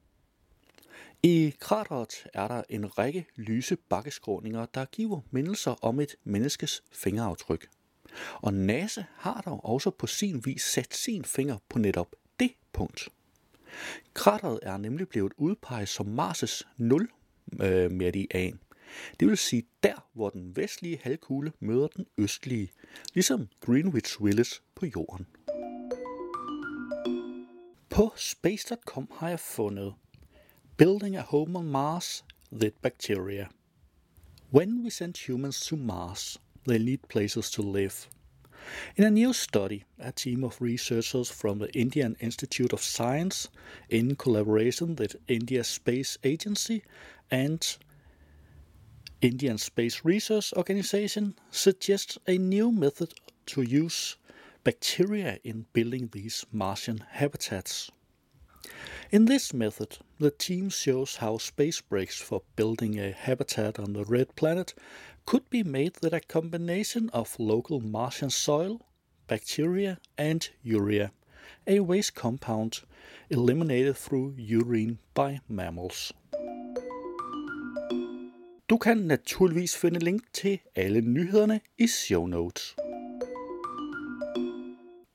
I 1.24 1.54
krateret 1.60 2.28
er 2.34 2.48
der 2.48 2.64
en 2.70 2.98
række 2.98 3.26
lyse 3.36 3.76
bakkeskråninger, 3.76 4.66
der 4.66 4.86
giver 4.86 5.22
mindelser 5.32 5.72
om 5.72 6.00
et 6.00 6.16
menneskes 6.24 6.84
fingeraftryk. 6.92 7.68
Og 8.36 8.54
NASA 8.54 9.04
har 9.16 9.42
dog 9.42 9.66
også 9.66 9.90
på 9.90 10.08
sin 10.08 10.46
vis 10.46 10.62
sat 10.62 10.94
sin 10.94 11.26
finger 11.26 11.58
på 11.70 11.80
netop 11.80 12.16
det 12.40 12.52
punkt. 12.74 13.10
Krateret 14.14 14.60
er 14.64 14.78
nemlig 14.78 15.08
blevet 15.08 15.34
udpeget 15.38 15.90
som 15.90 16.20
Mars' 16.20 16.62
nul 16.78 17.10
øh, 17.62 17.92
meridian. 17.92 18.60
Det 19.20 19.28
vil 19.28 19.38
sige 19.38 19.64
der, 19.84 20.08
hvor 20.14 20.30
den 20.30 20.56
vestlige 20.56 21.00
halvkugle 21.04 21.52
møder 21.60 21.88
den 21.88 22.06
østlige, 22.18 22.72
ligesom 23.14 23.48
Greenwich 23.60 24.24
Village 24.24 24.56
på 24.76 24.86
jorden. 24.86 25.28
På 27.90 28.12
space.com 28.16 29.12
har 29.16 29.30
jeg 29.30 29.40
fundet 29.40 29.94
Building 30.78 31.18
a 31.18 31.22
home 31.22 31.60
on 31.60 31.66
Mars 31.66 32.26
with 32.52 32.76
bacteria. 32.82 33.48
When 34.54 34.84
we 34.84 34.90
send 34.90 35.14
humans 35.28 35.66
to 35.66 35.76
Mars, 35.76 36.42
they 36.70 36.80
need 36.80 37.08
places 37.10 37.52
to 37.52 37.62
live. 37.62 38.08
In 38.96 39.04
a 39.04 39.10
new 39.10 39.34
study, 39.34 39.86
a 40.00 40.12
team 40.12 40.44
of 40.44 40.62
researchers 40.62 41.30
from 41.30 41.58
the 41.58 41.74
Indian 41.74 42.16
Institute 42.20 42.72
of 42.72 42.82
Science, 42.82 43.50
in 43.90 44.16
collaboration 44.16 44.96
with 44.96 45.16
India's 45.28 45.68
Space 45.68 46.18
Agency 46.24 46.84
and 47.32 47.78
Indian 49.22 49.58
Space 49.58 50.06
Research 50.06 50.54
Organization, 50.54 51.36
suggests 51.50 52.18
a 52.28 52.38
new 52.38 52.72
method 52.72 53.14
to 53.48 53.64
use 53.64 54.18
bacteria 54.64 55.40
in 55.44 55.66
building 55.74 56.10
these 56.12 56.46
Martian 56.52 57.04
habitats. 57.10 57.90
In 59.10 59.26
this 59.26 59.54
method, 59.54 59.98
the 60.20 60.30
team 60.30 60.70
shows 60.70 61.16
how 61.16 61.40
space 61.40 61.82
breaks 61.82 62.22
for 62.22 62.44
building 62.56 63.00
a 63.00 63.12
habitat 63.12 63.80
on 63.80 63.94
the 63.94 64.06
red 64.06 64.36
planet 64.36 64.76
could 65.30 65.50
be 65.52 65.62
made 65.64 65.92
with 66.02 66.14
a 66.14 66.20
combination 66.20 67.08
of 67.14 67.36
local 67.40 67.80
Martian 67.80 68.32
soil, 68.32 68.80
bacteria, 69.28 69.98
and 70.18 70.50
urea, 70.64 71.12
a 71.68 71.80
waste 71.80 72.16
compound 72.16 72.72
eliminated 73.30 73.96
through 73.96 74.34
urine 74.38 74.98
by 75.14 75.38
mammals. 75.48 76.14
Du 78.70 78.78
kan 78.78 78.98
naturligvis 78.98 79.78
finde 79.78 80.00
link 80.00 80.22
til 80.34 80.60
alle 80.76 81.02
nyhederne 81.02 81.60
i 81.78 81.88
show 81.88 82.26
notes. 82.26 82.76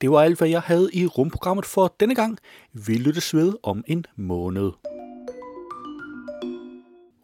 Det 0.01 0.11
var 0.11 0.21
alt, 0.21 0.37
hvad 0.37 0.47
jeg 0.47 0.61
havde 0.61 0.89
i 0.93 1.05
rumprogrammet 1.05 1.65
for 1.65 1.95
denne 1.99 2.15
gang. 2.15 2.37
Vi 2.73 2.93
lyttes 2.93 3.35
ved 3.35 3.53
om 3.63 3.83
en 3.87 4.05
måned. 4.15 4.71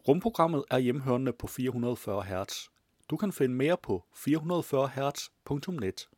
Rumprogrammet 0.08 0.64
er 0.70 0.78
hjemhørende 0.78 1.32
på 1.32 1.46
440 1.46 2.22
Hz. 2.22 2.71
Du 3.12 3.16
kan 3.16 3.32
finde 3.32 3.54
mere 3.54 3.76
på 3.82 4.04
440hz.net. 4.14 6.08